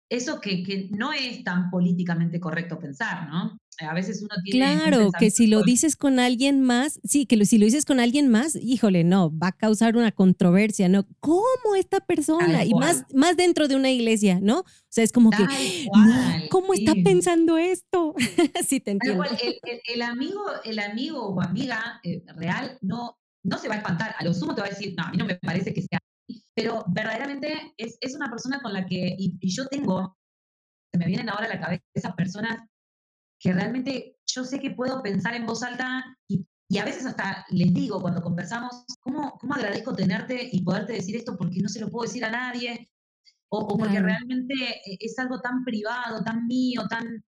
eso 0.10 0.42
que, 0.42 0.64
que 0.64 0.90
no 0.92 1.14
es 1.14 1.46
tan 1.46 1.70
políticamente 1.72 2.42
correcto 2.42 2.78
pensar, 2.78 3.30
¿no? 3.30 3.58
a 3.80 3.94
veces 3.94 4.22
uno 4.22 4.36
tiene... 4.44 4.60
Claro, 4.60 5.12
que 5.18 5.32
si 5.32 5.48
lo 5.48 5.64
dices 5.64 5.96
con 5.96 6.20
alguien 6.20 6.62
más, 6.62 7.00
sí, 7.06 7.26
que 7.26 7.46
si 7.46 7.58
lo 7.58 7.64
dices 7.64 7.86
con 7.86 8.02
alguien 8.02 8.28
más, 8.28 8.58
híjole, 8.58 9.06
no, 9.06 9.32
va 9.38 9.48
a 9.48 9.52
causar 9.54 9.96
una 9.96 10.12
controversia, 10.12 10.90
¿no? 10.90 11.08
¿Cómo 11.22 11.76
esta 11.78 12.02
persona? 12.02 12.66
Y 12.66 12.74
más, 12.74 13.06
más 13.14 13.38
dentro 13.38 13.70
de 13.70 13.78
una 13.78 13.90
iglesia, 13.90 14.40
¿no? 14.42 14.60
O 14.60 14.66
sea, 14.90 15.06
es 15.06 15.14
como 15.14 15.30
que, 15.30 15.46
¿cómo 16.50 16.74
está 16.74 16.96
pensando 17.02 17.58
esto? 17.58 18.14
sí, 18.68 18.82
te 18.82 18.92
entiendo. 18.92 19.24
El, 19.88 20.02
amigo, 20.02 20.44
el 20.66 20.80
amigo 20.80 21.30
o 21.30 21.42
amiga 21.42 22.02
eh, 22.04 22.26
real 22.36 22.78
no, 22.82 23.18
no 23.44 23.58
se 23.58 23.70
va 23.70 23.76
a 23.76 23.78
espantar, 23.78 24.16
a 24.20 24.24
lo 24.26 24.34
sumo 24.34 24.54
te 24.54 24.60
va 24.60 24.68
a 24.68 24.72
decir, 24.72 24.94
no, 24.98 25.04
a 25.04 25.12
mí 25.12 25.18
no 25.18 25.26
me 25.26 25.36
parece 25.36 25.74
que 25.74 25.82
sea 25.82 26.00
pero 26.54 26.84
verdaderamente 26.88 27.74
es, 27.78 27.98
es 28.02 28.16
una 28.16 28.30
persona 28.30 28.60
con 28.62 28.74
la 28.74 28.86
que, 28.86 29.16
y, 29.18 29.38
yo 29.50 29.68
tengo, 29.68 30.18
se 30.92 30.98
me 30.98 31.06
vienen 31.06 31.30
ahora 31.30 31.46
a 31.46 31.56
la 31.56 31.60
cabeza 31.60 31.84
esas 31.94 32.16
personas 32.16 32.68
que 33.40 33.54
realmente 33.54 34.18
yo 34.26 34.44
sé 34.44 34.60
que 34.60 34.72
puedo 34.72 35.02
pensar 35.04 35.36
en 35.36 35.46
voz 35.46 35.62
alta 35.64 36.18
y, 36.28 36.46
y 36.70 36.78
a 36.78 36.86
veces 36.86 37.06
hasta 37.06 37.46
les 37.50 37.74
digo 37.74 38.02
cuando 38.02 38.22
conversamos, 38.22 38.86
¿cómo, 39.02 39.38
¿cómo, 39.40 39.54
agradezco 39.54 39.96
tenerte 39.96 40.50
y 40.52 40.64
poderte 40.64 40.94
decir 40.94 41.16
esto 41.16 41.38
porque 41.38 41.62
no 41.62 41.70
se 41.70 41.80
lo 41.80 41.90
puedo 41.90 42.08
decir 42.08 42.26
a 42.26 42.32
nadie? 42.32 42.90
O, 43.50 43.60
o 43.60 43.78
porque 43.78 44.00
realmente 44.00 44.54
e, 44.86 44.98
es 45.00 45.18
algo 45.20 45.40
tan 45.42 45.64
privado, 45.64 46.24
tan 46.24 46.48
mío, 46.48 46.88
tan... 46.90 47.24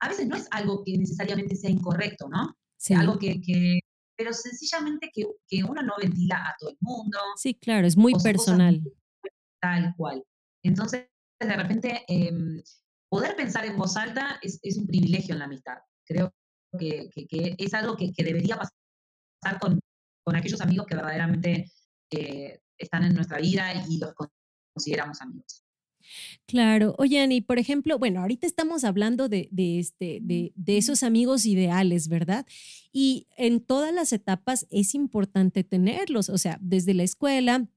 A 0.00 0.08
veces 0.08 0.26
no 0.26 0.36
es 0.36 0.48
algo 0.50 0.82
que 0.84 0.96
necesariamente 0.96 1.56
sea 1.56 1.70
incorrecto, 1.70 2.28
¿no? 2.28 2.56
Sí. 2.78 2.94
Algo 2.94 3.18
que, 3.18 3.40
que, 3.40 3.80
pero 4.16 4.32
sencillamente 4.32 5.10
que, 5.12 5.26
que, 5.48 5.64
uno 5.64 5.82
no 5.82 5.94
ventila 6.00 6.36
a 6.36 6.54
todo 6.58 6.70
el 6.70 6.78
mundo. 6.80 7.18
Sí, 7.36 7.54
claro, 7.54 7.86
es 7.86 7.96
muy 7.96 8.14
personal. 8.14 8.80
Tal 9.60 9.94
cual. 9.96 10.24
Entonces, 10.62 11.08
de 11.40 11.56
repente, 11.56 12.04
em, 12.08 12.62
poder 13.08 13.36
pensar 13.36 13.64
en 13.64 13.76
voz 13.76 13.96
alta 13.96 14.38
es, 14.42 14.58
es, 14.62 14.76
un 14.76 14.86
privilegio 14.86 15.34
en 15.34 15.38
la 15.40 15.44
amistad. 15.46 15.78
Creo 16.06 16.32
que, 16.78 17.08
que 17.28 17.54
es 17.58 17.74
algo 17.74 17.96
que, 17.96 18.12
debería 18.16 18.56
pasar 18.56 19.58
con, 19.60 19.80
con, 20.24 20.36
aquellos 20.36 20.60
amigos 20.60 20.86
que 20.86 20.96
verdaderamente 20.96 21.70
eh, 22.10 22.60
están 22.78 23.04
en 23.04 23.14
nuestra 23.14 23.38
vida 23.38 23.72
y 23.88 23.98
los 23.98 24.12
consideramos 24.74 25.20
amigos. 25.20 25.63
Claro. 26.46 26.94
Oye, 26.98 27.20
Ani, 27.20 27.40
por 27.40 27.58
ejemplo, 27.58 27.98
bueno, 27.98 28.20
ahorita 28.20 28.46
estamos 28.46 28.84
hablando 28.84 29.28
de, 29.28 29.48
este, 29.56 30.20
de, 30.22 30.52
de, 30.54 30.76
esos 30.76 31.02
amigos 31.02 31.46
ideales, 31.46 32.08
¿verdad? 32.08 32.46
Y 32.92 33.26
en 33.36 33.60
todas 33.60 33.94
las 33.94 34.12
etapas 34.12 34.66
es 34.70 34.94
importante 34.94 35.64
tenerlos, 35.64 36.28
o 36.28 36.38
sea, 36.38 36.58
desde 36.60 36.94
la 36.94 37.02
escuela 37.02 37.68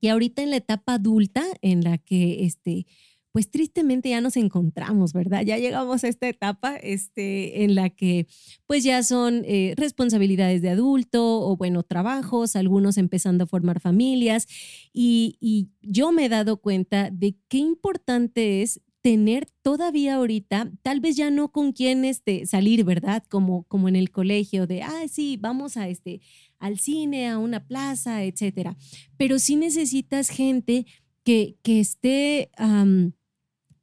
y 0.00 0.08
ahorita 0.08 0.42
en 0.42 0.50
la 0.50 0.56
etapa 0.56 0.94
adulta 0.94 1.44
en 1.60 1.84
la 1.84 1.98
que, 1.98 2.44
este, 2.44 2.86
pues 3.32 3.50
tristemente 3.50 4.10
ya 4.10 4.20
nos 4.20 4.36
encontramos, 4.36 5.12
¿verdad? 5.12 5.42
Ya 5.44 5.58
llegamos 5.58 6.02
a 6.02 6.08
esta 6.08 6.28
etapa 6.28 6.76
este, 6.76 7.64
en 7.64 7.74
la 7.74 7.90
que 7.90 8.26
pues 8.66 8.82
ya 8.82 9.02
son 9.02 9.44
eh, 9.46 9.74
responsabilidades 9.76 10.62
de 10.62 10.70
adulto 10.70 11.40
o 11.42 11.56
bueno, 11.56 11.82
trabajos, 11.82 12.56
algunos 12.56 12.98
empezando 12.98 13.44
a 13.44 13.46
formar 13.46 13.80
familias 13.80 14.46
y, 14.92 15.38
yo 15.82 16.12
me 16.12 16.26
he 16.26 16.28
dado 16.28 16.58
cuenta 16.58 17.10
de 17.10 17.36
qué 17.48 17.58
importante 17.58 18.62
es 18.62 18.80
tener 19.00 19.48
todavía 19.62 20.16
ahorita, 20.16 20.70
tal 20.82 21.00
vez 21.00 21.16
ya 21.16 21.30
no 21.30 21.50
con 21.50 21.72
quién 21.72 22.04
este, 22.04 22.46
salir, 22.46 22.84
¿verdad? 22.84 23.24
Como, 23.28 23.64
como 23.64 23.88
en 23.88 23.96
el 23.96 24.10
colegio, 24.10 24.66
de, 24.66 24.82
ah, 24.82 25.08
sí, 25.08 25.38
vamos 25.40 25.76
a 25.76 25.88
este, 25.88 26.20
al 26.58 26.78
cine, 26.78 27.28
a 27.28 27.38
una 27.38 27.66
plaza, 27.66 28.22
etcétera. 28.24 28.76
Pero 29.16 29.38
sí 29.38 29.56
necesitas 29.56 30.28
gente 30.28 30.86
que, 31.24 31.56
que 31.62 31.80
esté 31.80 32.50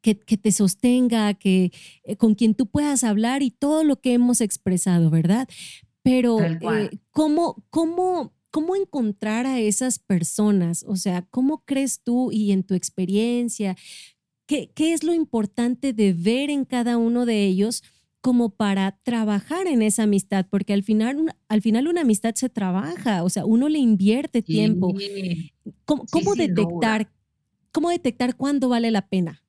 que, 0.02 0.16
te 0.16 0.52
sostenga, 0.52 1.34
que, 1.34 1.72
eh, 2.04 2.16
con 2.16 2.36
quien 2.36 2.56
tú 2.56 2.68
puedas 2.68 3.04
hablar 3.04 3.42
y 3.44 3.52
todo 3.52 3.84
lo 3.84 4.00
que 4.00 4.14
hemos 4.14 4.42
expresado, 4.42 5.10
¿verdad? 5.10 5.48
Pero, 6.02 6.40
eh, 6.42 7.00
¿cómo, 7.12 7.66
cómo, 7.70 8.34
¿cómo 8.50 8.76
encontrar 8.76 9.46
a 9.46 9.60
esas 9.60 10.00
personas? 10.00 10.86
O 10.88 10.96
sea, 10.96 11.24
¿cómo 11.24 11.64
crees 11.66 12.02
tú 12.02 12.32
y 12.32 12.52
en 12.52 12.64
tu 12.64 12.74
experiencia, 12.74 13.76
qué, 14.46 14.72
qué 14.74 14.94
es 14.94 15.04
lo 15.04 15.14
importante 15.14 15.92
de 15.94 16.14
ver 16.14 16.50
en 16.50 16.64
cada 16.64 16.98
uno 16.98 17.26
de 17.26 17.46
ellos? 17.46 17.84
como 18.28 18.50
para 18.50 19.00
trabajar 19.04 19.68
en 19.68 19.82
esa 19.82 20.04
amistad, 20.04 20.48
porque 20.50 20.74
al 20.74 20.84
final, 20.84 21.34
al 21.48 21.62
final 21.62 21.88
una 21.88 22.02
amistad 22.02 22.36
se 22.36 22.50
trabaja, 22.50 23.24
o 23.24 23.30
sea, 23.30 23.46
uno 23.46 23.70
le 23.70 23.80
invierte 23.80 24.42
tiempo. 24.42 24.94
¿Cómo, 25.86 26.36
detectar, 26.36 27.10
cómo 27.72 27.90
detectar 27.90 28.36
cuándo 28.36 28.68
vale 28.68 28.92
la 28.92 29.08
pena? 29.08 29.44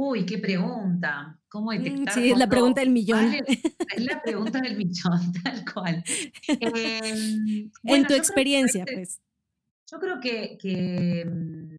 Uy, 0.00 0.24
qué 0.24 0.38
pregunta. 0.38 1.40
¿Cómo 1.48 1.72
mm, 1.72 1.82
detectar? 1.82 2.14
Sí, 2.14 2.30
es 2.30 2.38
la 2.38 2.46
pregunta 2.46 2.80
del 2.82 2.90
millón. 2.90 3.34
es 3.96 4.04
la 4.04 4.22
pregunta 4.22 4.60
del 4.60 4.76
millón, 4.76 5.32
tal 5.42 5.64
cual. 5.72 6.04
Em, 6.46 7.68
en 7.82 8.06
tu 8.06 8.14
experiencia, 8.14 8.84
pues. 8.84 9.20
Yo 9.90 9.98
creo 9.98 10.20
que, 10.20 11.24
mm, 11.26 11.76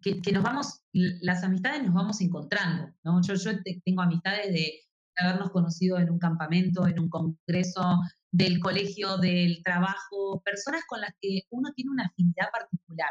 que, 0.00 0.22
que, 0.22 0.32
nos 0.32 0.42
vamos, 0.42 0.80
las 0.94 1.44
amistades 1.44 1.82
nos 1.82 1.92
vamos 1.92 2.22
encontrando, 2.22 2.90
¿no? 3.04 3.20
Yo, 3.20 3.34
yo 3.34 3.50
tengo 3.84 4.00
amistades 4.00 4.50
de 4.50 4.80
habernos 5.18 5.50
conocido 5.50 5.98
en 5.98 6.08
un 6.08 6.18
campamento, 6.18 6.86
en 6.86 6.98
un 6.98 7.10
congreso, 7.10 7.98
del 8.30 8.60
colegio, 8.60 9.18
del 9.18 9.62
trabajo, 9.62 10.40
personas 10.42 10.84
con 10.88 11.02
las 11.02 11.10
que 11.20 11.42
uno 11.50 11.70
tiene 11.74 11.90
una 11.90 12.06
afinidad 12.06 12.50
particular, 12.50 13.10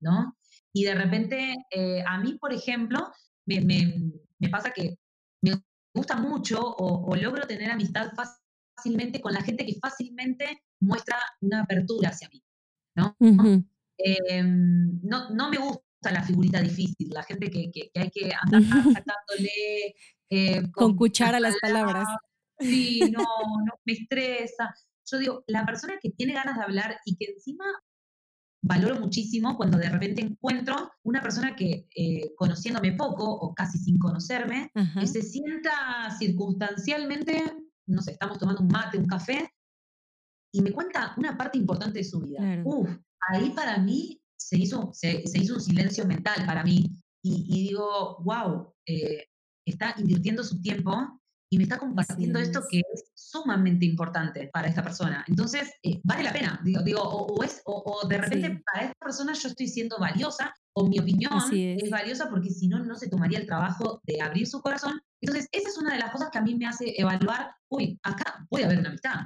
¿no? 0.00 0.36
Y 0.74 0.84
de 0.84 0.94
repente, 0.94 1.54
eh, 1.70 2.04
a 2.06 2.18
mí, 2.18 2.36
por 2.38 2.52
ejemplo, 2.52 3.10
me, 3.46 3.60
me, 4.38 4.48
pasa 4.48 4.70
que 4.70 4.96
me 5.42 5.62
gusta 5.94 6.16
mucho 6.16 6.60
o, 6.60 7.14
logro 7.16 7.46
tener 7.46 7.70
amistad 7.70 8.12
fácilmente 8.76 9.20
con 9.20 9.32
la 9.32 9.42
gente 9.42 9.64
que 9.64 9.78
fácilmente 9.80 10.62
muestra 10.80 11.16
una 11.40 11.62
apertura 11.62 12.10
hacia 12.10 12.28
mí, 12.28 12.42
¿no? 12.96 13.16
Em, 13.96 15.00
no, 15.02 15.30
no 15.30 15.50
me 15.50 15.58
gusta 15.58 16.10
la 16.10 16.22
figurita 16.22 16.60
difícil, 16.60 17.10
la 17.10 17.22
gente 17.22 17.50
que, 17.50 17.70
que, 17.70 17.90
hay 17.94 18.10
que 18.10 18.32
andar 18.34 18.60
sacándole... 19.04 19.94
Eh, 20.30 20.62
con, 20.72 20.88
con 20.88 20.96
cuchara 20.96 21.38
las 21.38 21.54
palabras. 21.60 22.08
Sí, 22.58 23.00
no, 23.12 23.22
no, 23.64 23.72
me 23.84 23.92
estresa. 23.92 24.74
Yo 25.06 25.18
digo, 25.18 25.44
la 25.46 25.66
persona 25.66 25.98
que 26.00 26.10
tiene 26.10 26.32
ganas 26.32 26.56
de 26.56 26.64
hablar 26.64 26.98
y 27.04 27.16
que 27.16 27.26
encima 27.26 27.64
valoro 28.64 28.98
muchísimo 28.98 29.56
cuando 29.56 29.76
de 29.76 29.90
repente 29.90 30.22
encuentro 30.22 30.90
una 31.02 31.20
persona 31.20 31.54
que, 31.54 31.86
eh, 31.94 32.32
conociéndome 32.36 32.92
poco 32.92 33.24
o 33.24 33.54
casi 33.54 33.78
sin 33.78 33.98
conocerme, 33.98 34.70
que 34.98 35.06
se 35.06 35.22
sienta 35.22 36.10
circunstancialmente, 36.18 37.42
no 37.86 38.00
sé, 38.00 38.12
estamos 38.12 38.38
tomando 38.38 38.62
un 38.62 38.68
mate, 38.68 38.98
un 38.98 39.06
café, 39.06 39.50
y 40.52 40.62
me 40.62 40.72
cuenta 40.72 41.14
una 41.18 41.36
parte 41.36 41.58
importante 41.58 41.98
de 41.98 42.04
su 42.04 42.20
vida. 42.20 42.62
Uf, 42.64 42.88
ahí 43.28 43.50
para 43.50 43.78
mí 43.78 44.20
se 44.36 44.56
hizo, 44.56 44.90
se, 44.94 45.22
hizo 45.34 45.54
un 45.54 45.60
silencio 45.60 46.06
mental 46.06 46.46
para 46.46 46.64
mí. 46.64 46.90
Y, 47.22 47.68
digo, 47.68 48.18
wow, 48.22 48.72
eh, 48.86 49.26
está 49.66 49.94
invirtiendo 49.98 50.42
su 50.42 50.60
tiempo 50.60 51.20
y 51.54 51.56
me 51.56 51.62
está 51.62 51.78
compartiendo 51.78 52.40
esto 52.40 52.64
que 52.68 52.80
es 52.80 53.12
sumamente 53.14 53.86
importante 53.86 54.50
para 54.52 54.66
esta 54.66 54.82
persona. 54.82 55.24
Entonces, 55.28 55.72
eh, 55.84 56.00
vale 56.02 56.24
la 56.24 56.32
pena, 56.32 56.60
digo, 56.64 56.82
digo 56.82 57.00
o, 57.00 57.44
es, 57.44 57.62
o, 57.64 58.04
de 58.08 58.18
repente 58.18 58.60
para 58.72 58.86
esta 58.86 58.98
persona 58.98 59.34
yo 59.34 59.48
estoy 59.48 59.68
siendo 59.68 59.96
valiosa, 59.98 60.52
o 60.72 60.88
mi 60.88 60.98
opinión 60.98 61.32
es. 61.52 61.88
valiosa 61.90 62.28
porque 62.28 62.50
si 62.50 62.66
no, 62.66 62.84
no 62.84 62.96
se 62.96 63.08
tomaría 63.08 63.38
el 63.38 63.46
trabajo 63.46 64.00
de 64.02 64.20
abrir 64.20 64.48
su 64.48 64.60
corazón. 64.60 65.00
Entonces, 65.20 65.48
esa 65.52 65.68
es 65.68 65.78
una 65.78 65.92
de 65.92 66.00
las 66.00 66.10
cosas 66.10 66.28
que 66.32 66.38
a 66.38 66.42
mí 66.42 66.56
me 66.56 66.66
hace 66.66 66.92
evaluar, 66.96 67.54
uy, 67.68 68.00
acá 68.02 68.44
puede 68.50 68.64
haber 68.64 68.80
una 68.80 68.88
amistad. 68.88 69.20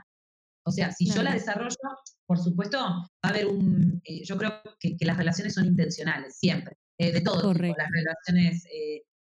O 0.67 0.71
sea, 0.71 0.93
si 0.93 1.07
yo 1.07 1.23
la 1.23 1.33
desarrollo, 1.33 1.77
por 2.27 2.39
supuesto, 2.39 2.79
va 2.79 3.09
a 3.23 3.29
haber 3.29 3.47
un, 3.47 4.03
eh, 4.05 4.23
yo 4.23 4.37
creo 4.37 4.61
que, 4.79 4.99
las 5.01 5.17
relaciones 5.17 5.55
son 5.55 5.65
intencionales, 5.65 6.37
siempre, 6.37 6.77
eh, 6.99 7.11
de 7.11 7.23
todo 7.23 7.55
tipo, 7.55 7.75
las 7.75 7.89
relaciones 7.91 8.67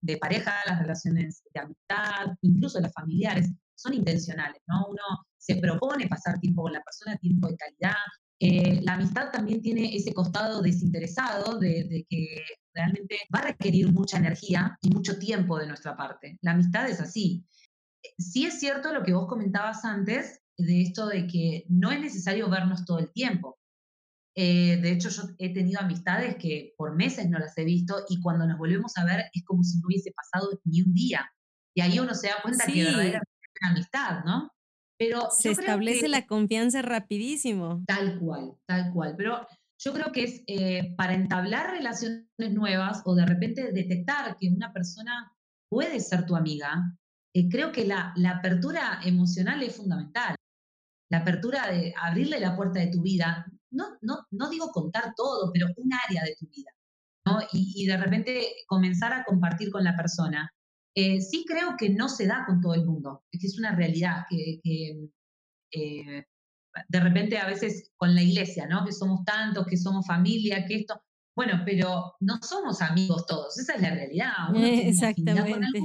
de 0.02 0.18
pareja, 0.18 0.54
las 0.66 0.80
relaciones 0.80 1.44
de 1.54 1.62
amistad, 1.62 2.36
incluso 2.42 2.80
las 2.80 2.94
familiares, 2.94 3.52
son 3.76 3.94
intencionales, 3.94 4.62
¿no? 4.68 4.88
Uno 4.90 5.02
se 5.38 5.56
propone 5.56 6.08
pasar 6.08 6.40
tiempo 6.40 6.64
con 6.64 6.74
la 6.74 6.82
persona, 6.82 7.18
tiempo 7.18 7.48
de 7.48 7.58
calidad. 7.58 7.98
Eh, 8.40 8.82
la 8.82 8.94
amistad 8.94 9.32
también 9.32 9.62
tiene 9.62 9.96
ese 9.96 10.14
costado 10.14 10.62
desinteresado 10.62 11.60
de, 11.60 12.06
que 12.10 12.44
realmente 12.74 13.18
va 13.34 13.40
a 13.40 13.48
requerir 13.48 13.92
mucha 13.92 14.18
energía 14.18 14.78
y 14.82 14.90
mucho 14.90 15.18
tiempo 15.20 15.58
de 15.58 15.68
nuestra 15.68 15.96
parte. 15.96 16.38
La 16.42 16.52
amistad 16.52 16.90
es 16.90 17.00
así. 17.00 17.46
Sí 18.18 18.46
es 18.46 18.60
cierto 18.60 18.94
lo 18.94 19.04
que 19.04 19.14
vos 19.14 19.28
comentabas 19.28 19.86
antes, 19.86 20.42
de 20.58 20.82
esto 20.82 21.08
de 21.08 21.28
que 21.28 21.66
no 21.70 21.92
es 21.92 22.00
necesario 22.00 22.50
vernos 22.50 22.86
todo 22.86 23.00
el 23.00 23.12
tiempo. 23.12 23.58
Eh, 24.36 24.78
de 24.82 24.92
hecho, 24.92 25.10
yo 25.10 25.24
he 25.40 25.54
tenido 25.54 25.82
amistades 25.82 26.36
que 26.38 26.74
por 26.78 26.96
meses 26.96 27.30
no 27.30 27.38
las 27.38 27.58
he 27.58 27.66
visto 27.66 28.06
y 28.10 28.22
cuando 28.22 28.46
nos 28.48 28.58
volvemos 28.58 28.98
a 28.98 29.06
ver 29.06 29.26
es 29.34 29.44
como 29.44 29.64
si 29.64 29.78
no 29.80 29.88
hubiese 29.88 30.12
pasado 30.12 30.60
ni 30.64 30.82
un 30.82 30.94
día. 30.94 31.30
Y 31.76 31.82
ahí 31.82 32.00
uno 32.00 32.14
se 32.14 32.28
da 32.28 32.36
cuenta 32.42 32.66
que 32.66 32.84
verdaderamente 32.84 33.30
es 33.42 33.62
una 33.62 33.72
amistad, 33.72 34.24
¿no? 34.26 34.52
Pero 34.98 35.30
se 35.32 35.52
establece 35.52 36.08
la 36.08 36.28
confianza 36.28 36.82
rapidísimo. 36.82 37.84
Tal 37.88 38.20
cual, 38.20 38.54
tal 38.68 38.94
cual. 38.94 39.16
Pero 39.18 39.48
yo 39.84 39.94
creo 39.94 40.12
que 40.12 40.24
es 40.24 40.44
eh, 40.48 40.94
para 40.96 41.14
entablar 41.14 41.72
relaciones 41.72 42.28
nuevas 42.38 43.02
o 43.06 43.16
de 43.16 43.26
repente 43.26 43.72
detectar 43.72 44.38
que 44.38 44.50
una 44.50 44.72
persona 44.72 45.32
puede 45.70 46.00
ser 46.00 46.26
tu 46.26 46.36
amiga, 46.36 46.96
eh, 47.34 47.50
creo 47.50 47.72
que 47.72 47.86
la, 47.86 48.14
la 48.16 48.32
apertura 48.32 49.00
emocional 49.04 49.64
es 49.64 49.76
fundamental. 49.76 50.36
La 51.10 51.20
apertura 51.20 51.68
de 51.72 51.94
abrirle 52.00 52.40
la 52.40 52.56
puerta 52.56 52.80
de 52.80 52.88
tu 52.88 53.02
vida, 53.02 53.46
no, 53.72 53.98
no, 54.02 54.28
no 54.32 54.50
digo 54.50 54.72
contar 54.72 55.14
todo, 55.16 55.52
pero 55.54 55.68
un 55.78 55.90
área 56.08 56.24
de 56.24 56.36
tu 56.40 56.48
vida, 56.48 56.72
¿no? 57.26 57.40
Y, 57.52 57.74
y 57.76 57.86
de 57.88 57.98
repente 57.98 58.48
comenzar 58.68 59.14
a 59.14 59.24
compartir 59.24 59.72
con 59.72 59.84
la 59.84 59.96
persona. 59.96 60.52
Eh, 60.96 61.22
sí 61.22 61.46
creo 61.48 61.76
que 61.78 61.90
no 61.90 62.10
se 62.10 62.28
da 62.28 62.44
con 62.46 62.60
todo 62.60 62.74
el 62.74 62.86
mundo, 62.86 63.24
es 63.32 63.40
que 63.40 63.48
es 63.48 63.58
una 63.58 63.74
realidad 63.74 64.26
que, 64.30 64.60
que 64.62 65.10
eh, 65.72 66.26
de 66.88 67.00
repente 67.00 67.38
a 67.38 67.48
veces 67.48 67.92
con 67.96 68.14
la 68.14 68.22
iglesia, 68.22 68.68
¿no? 68.68 68.86
Que 68.86 68.92
somos 68.92 69.24
tantos, 69.24 69.66
que 69.68 69.78
somos 69.78 70.06
familia, 70.06 70.66
que 70.66 70.76
esto, 70.76 71.02
bueno, 71.36 71.62
pero 71.66 72.16
no 72.20 72.40
somos 72.42 72.82
amigos 72.82 73.26
todos, 73.26 73.58
esa 73.58 73.76
es 73.76 73.82
la 73.82 73.92
realidad. 73.92 74.32
Uno 74.50 74.66
Exactamente. 74.66 75.80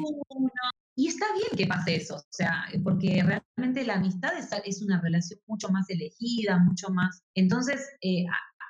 Y 0.99 1.09
está 1.09 1.27
bien 1.35 1.49
que 1.57 1.67
pase 1.67 1.97
eso, 1.97 2.17
o 2.17 2.27
sea, 2.31 2.65
porque 2.83 3.23
realmente 3.23 3.85
la 3.85 3.95
amistad 3.95 4.33
es, 4.65 4.81
una 4.81 4.99
relación 5.01 5.39
mucho 5.47 5.69
más 5.69 5.89
elegida, 5.91 6.59
mucho 6.59 6.89
más. 6.89 7.23
Entonces, 7.35 7.87
eh, 8.01 8.25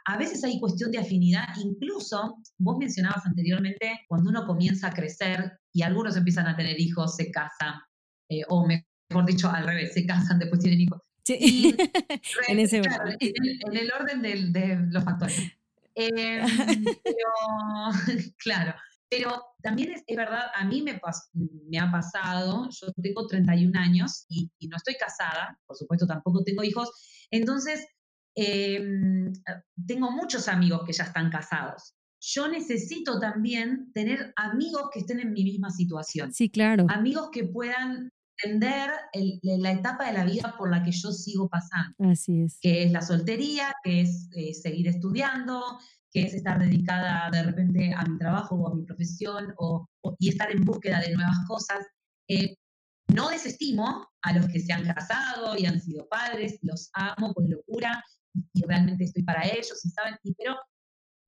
a, 0.06 0.18
veces 0.18 0.42
hay 0.42 0.58
cuestión 0.58 0.90
de 0.90 0.98
afinidad, 0.98 1.46
incluso 1.62 2.38
vos 2.58 2.78
mencionabas 2.78 3.24
anteriormente, 3.26 4.00
cuando 4.08 4.30
uno 4.30 4.44
comienza 4.44 4.88
a 4.88 4.92
crecer 4.92 5.60
y 5.72 5.82
algunos 5.82 6.16
empiezan 6.16 6.48
a 6.48 6.56
tener 6.56 6.80
hijos, 6.80 7.14
se 7.14 7.30
casan, 7.30 7.74
eh, 8.28 8.42
o 8.48 8.66
mejor 8.66 9.24
dicho, 9.24 9.48
al 9.48 9.64
revés, 9.64 9.94
se 9.94 10.04
casan, 10.04 10.40
después 10.40 10.60
tienen 10.60 10.80
hijos. 10.80 11.00
Sí. 11.24 11.76
en 12.48 12.58
ese 12.58 12.80
orden. 12.80 13.16
En, 13.20 13.76
el, 13.76 13.92
orden 13.92 14.22
de 14.52 14.76
los 14.90 15.04
factores. 15.04 15.40
Em, 15.98 16.84
pero, 17.02 17.28
claro, 18.36 18.74
pero 19.08 19.42
también 19.66 19.92
es, 19.92 20.16
verdad, 20.16 20.44
a 20.54 20.64
mí 20.64 20.80
me, 20.80 21.00
me, 21.68 21.78
ha 21.80 21.90
pasado, 21.90 22.68
yo 22.70 22.92
tengo 23.02 23.26
31 23.26 23.76
años 23.76 24.24
y, 24.28 24.48
no 24.68 24.76
estoy 24.76 24.94
casada, 24.94 25.58
por 25.66 25.76
supuesto 25.76 26.06
tampoco 26.06 26.44
tengo 26.44 26.62
hijos, 26.62 26.88
entonces 27.32 27.84
em, 28.36 29.32
tengo 29.84 30.12
muchos 30.12 30.46
amigos 30.46 30.82
que 30.86 30.92
ya 30.92 31.02
están 31.02 31.30
casados. 31.30 31.96
Yo 32.20 32.46
necesito 32.46 33.18
también 33.18 33.90
tener 33.92 34.32
amigos 34.36 34.88
que 34.92 35.00
estén 35.00 35.18
en 35.18 35.32
mi 35.32 35.42
misma 35.42 35.70
situación. 35.70 36.32
Sí, 36.32 36.48
claro. 36.48 36.86
Amigos 36.88 37.30
que 37.32 37.44
puedan 37.44 38.10
entender 38.42 38.90
la 39.42 39.72
etapa 39.72 40.06
de 40.06 40.12
la 40.12 40.24
vida 40.24 40.54
por 40.56 40.70
la 40.70 40.82
que 40.82 40.92
yo 40.92 41.12
sigo 41.12 41.48
pasando. 41.48 41.94
Así 42.10 42.42
es. 42.42 42.58
Que 42.60 42.84
es 42.84 42.92
la 42.92 43.02
soltería, 43.02 43.74
que 43.82 44.02
es 44.02 44.28
eh, 44.34 44.54
seguir 44.54 44.88
estudiando, 44.88 45.78
que 46.10 46.22
es 46.22 46.34
estar 46.34 46.58
dedicada 46.58 47.30
de 47.30 47.42
repente 47.42 47.92
a 47.94 48.04
mi 48.04 48.18
trabajo 48.18 48.56
o 48.56 48.68
a 48.68 48.74
mi 48.74 48.82
profesión 48.84 49.54
o, 49.58 49.88
y 50.18 50.30
estar 50.30 50.50
en 50.50 50.64
búsqueda 50.64 51.00
de 51.00 51.14
nuevas 51.14 51.38
cosas. 51.46 51.86
Eh, 52.28 52.56
no 53.08 53.28
desestimo 53.28 54.08
a 54.22 54.32
los 54.32 54.48
que 54.48 54.60
se 54.60 54.72
han 54.72 54.84
casado 54.84 55.56
y 55.56 55.66
han 55.66 55.80
sido 55.80 56.08
padres, 56.08 56.58
los 56.62 56.90
amo 56.94 57.32
con 57.34 57.48
locura 57.48 58.02
y 58.52 58.62
realmente 58.62 59.04
estoy 59.04 59.22
para 59.22 59.46
ellos, 59.46 59.84
y 59.84 59.90
saben, 59.90 60.16
y, 60.22 60.34
pero, 60.34 60.56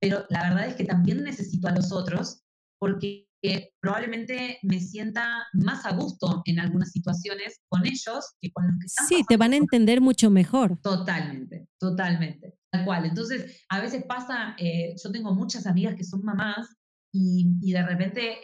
pero 0.01 0.27
la 0.29 0.43
verdad 0.43 0.67
es 0.67 0.75
que 0.75 0.85
también 0.85 1.23
necesito 1.23 1.69
a 1.69 1.75
los 1.75 1.93
otros 1.93 2.43
porque 2.79 3.28
que 3.41 3.71
probablemente 3.81 4.59
me 4.63 4.81
sienta 4.81 5.47
más 5.53 5.87
a 5.87 5.93
gusto 5.93 6.43
en 6.45 6.59
algunas 6.59 6.91
situaciones 6.91 7.61
con 7.69 7.87
ellos 7.87 8.35
que 8.41 8.51
con 8.53 8.67
los 8.67 8.77
que 8.81 8.87
están. 8.87 9.07
Sí, 9.07 9.23
te 9.29 9.37
van 9.37 9.53
a 9.53 9.57
entender 9.57 10.01
mucho 10.01 10.31
mejor. 10.31 10.79
Totalmente, 10.83 11.69
totalmente. 11.79 12.59
Tal 12.71 12.85
cual. 12.85 13.07
Entonces, 13.07 13.65
a 13.69 13.81
veces 13.81 14.05
pasa, 14.07 14.55
eh, 14.59 14.95
yo 15.03 15.11
tengo 15.11 15.35
muchas 15.35 15.67
amigas 15.67 15.95
que 15.95 16.05
son 16.05 16.23
mamás 16.23 16.69
y, 17.13 17.47
y 17.63 17.73
de 17.73 17.83
repente 17.83 18.39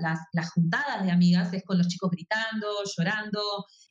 las, 0.00 0.18
las, 0.32 0.50
juntadas 0.52 1.04
de 1.04 1.10
amigas 1.10 1.52
es 1.52 1.62
con 1.64 1.76
los 1.76 1.88
chicos 1.88 2.10
gritando, 2.10 2.68
llorando. 2.96 3.40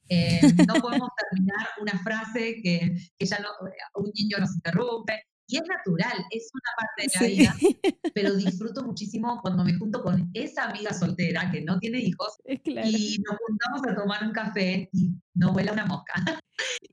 Eh, 0.10 0.42
no 0.68 0.74
podemos 0.82 1.10
terminar 1.30 1.68
una 1.80 2.00
frase 2.04 2.56
que, 2.64 2.96
que 3.18 3.26
ya 3.26 3.40
no, 3.40 3.50
un 3.96 4.12
niño 4.16 4.38
nos 4.40 4.56
interrumpe. 4.56 5.22
Y 5.52 5.58
es 5.58 5.64
natural, 5.68 6.26
es 6.30 6.50
una 6.54 6.72
parte 6.78 7.02
de 7.04 7.10
la 7.20 7.28
vida, 7.28 7.56
pero 8.16 8.34
disfruto 8.36 8.84
muchísimo 8.84 9.38
cuando 9.42 9.66
me 9.66 9.74
junto 9.74 10.02
con 10.02 10.32
esa 10.34 10.70
amiga 10.70 10.94
soltera 10.94 11.52
que 11.52 11.60
no 11.60 11.78
tiene 11.78 12.00
hijos 12.00 12.38
y 12.46 13.20
nos 13.20 13.38
juntamos 13.46 13.82
a 13.86 14.02
tomar 14.02 14.26
un 14.26 14.32
café 14.32 14.90
y 14.94 15.12
no 15.34 15.52
vuela 15.52 15.74
una 15.74 15.86
mosca. 15.86 16.14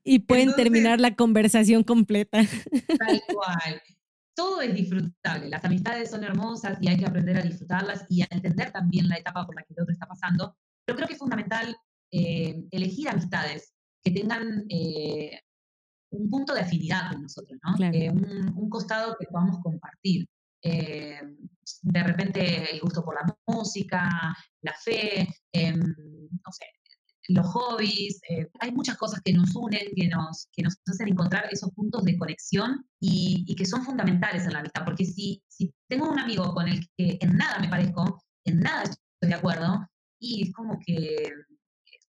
Y 0.02 0.20
pueden 0.20 0.54
terminar 0.54 0.98
la 0.98 1.14
conversación 1.14 1.84
completa. 1.84 2.38
Tal 2.40 3.22
cual. 3.34 3.82
Todo 4.34 4.62
es 4.62 4.74
disfrutable, 4.74 5.50
las 5.50 5.62
amistades 5.64 6.10
son 6.10 6.24
hermosas 6.24 6.78
y 6.80 6.88
hay 6.88 6.96
que 6.96 7.04
aprender 7.04 7.36
a 7.36 7.42
disfrutarlas 7.42 8.06
y 8.08 8.22
a 8.22 8.28
entender 8.30 8.72
también 8.72 9.08
la 9.08 9.16
etapa 9.16 9.44
por 9.44 9.54
la 9.54 9.62
que 9.62 9.74
el 9.74 9.82
otro 9.82 9.92
está 9.92 10.06
pasando. 10.06 10.56
Pero 10.86 10.96
creo 10.96 11.06
que 11.06 11.14
es 11.14 11.18
fundamental 11.18 11.76
eh, 12.10 12.64
elegir 12.70 13.10
amistades 13.10 13.74
que 14.02 14.10
tengan 14.10 14.64
eh, 14.70 15.38
un 16.10 16.30
punto 16.30 16.54
de 16.54 16.60
afinidad 16.60 17.12
con 17.12 17.22
nosotros, 17.22 17.58
¿no? 17.62 17.86
Eh, 17.92 18.10
un, 18.10 18.68
costado 18.68 19.16
que 19.18 19.26
podamos 19.26 19.60
compartir. 19.62 20.26
Eh, 20.62 21.20
de 21.82 22.02
repente 22.02 22.74
el 22.74 22.80
gusto 22.80 23.04
por 23.04 23.14
la 23.14 23.36
música, 23.46 24.08
la 24.62 24.74
fe, 24.74 25.28
em, 25.52 25.78
no 25.78 26.52
sé, 26.52 26.64
los 27.28 27.46
hobbies, 27.46 28.20
eh, 28.30 28.48
hay 28.60 28.72
muchas 28.72 28.96
cosas 28.96 29.20
que 29.22 29.32
nos 29.32 29.54
unen, 29.54 29.88
que 29.94 30.08
nos, 30.08 30.48
que 30.52 30.62
nos 30.62 30.76
hacen 30.86 31.08
encontrar 31.08 31.46
esos 31.52 31.70
puntos 31.72 32.02
de 32.04 32.16
conexión 32.16 32.86
y, 32.98 33.44
y, 33.46 33.54
que 33.54 33.66
son 33.66 33.84
fundamentales 33.84 34.44
en 34.44 34.54
la 34.54 34.60
amistad, 34.60 34.84
porque 34.84 35.04
si, 35.04 35.42
si 35.46 35.72
tengo 35.88 36.10
un 36.10 36.18
amigo 36.18 36.54
con 36.54 36.68
el 36.68 36.80
que 36.96 37.18
en 37.20 37.36
nada 37.36 37.58
me 37.60 37.68
parezco, 37.68 38.22
en 38.44 38.60
nada 38.60 38.84
estoy 38.84 39.28
de 39.28 39.34
acuerdo, 39.34 39.86
y 40.18 40.44
es 40.44 40.52
como 40.54 40.78
que 40.84 41.30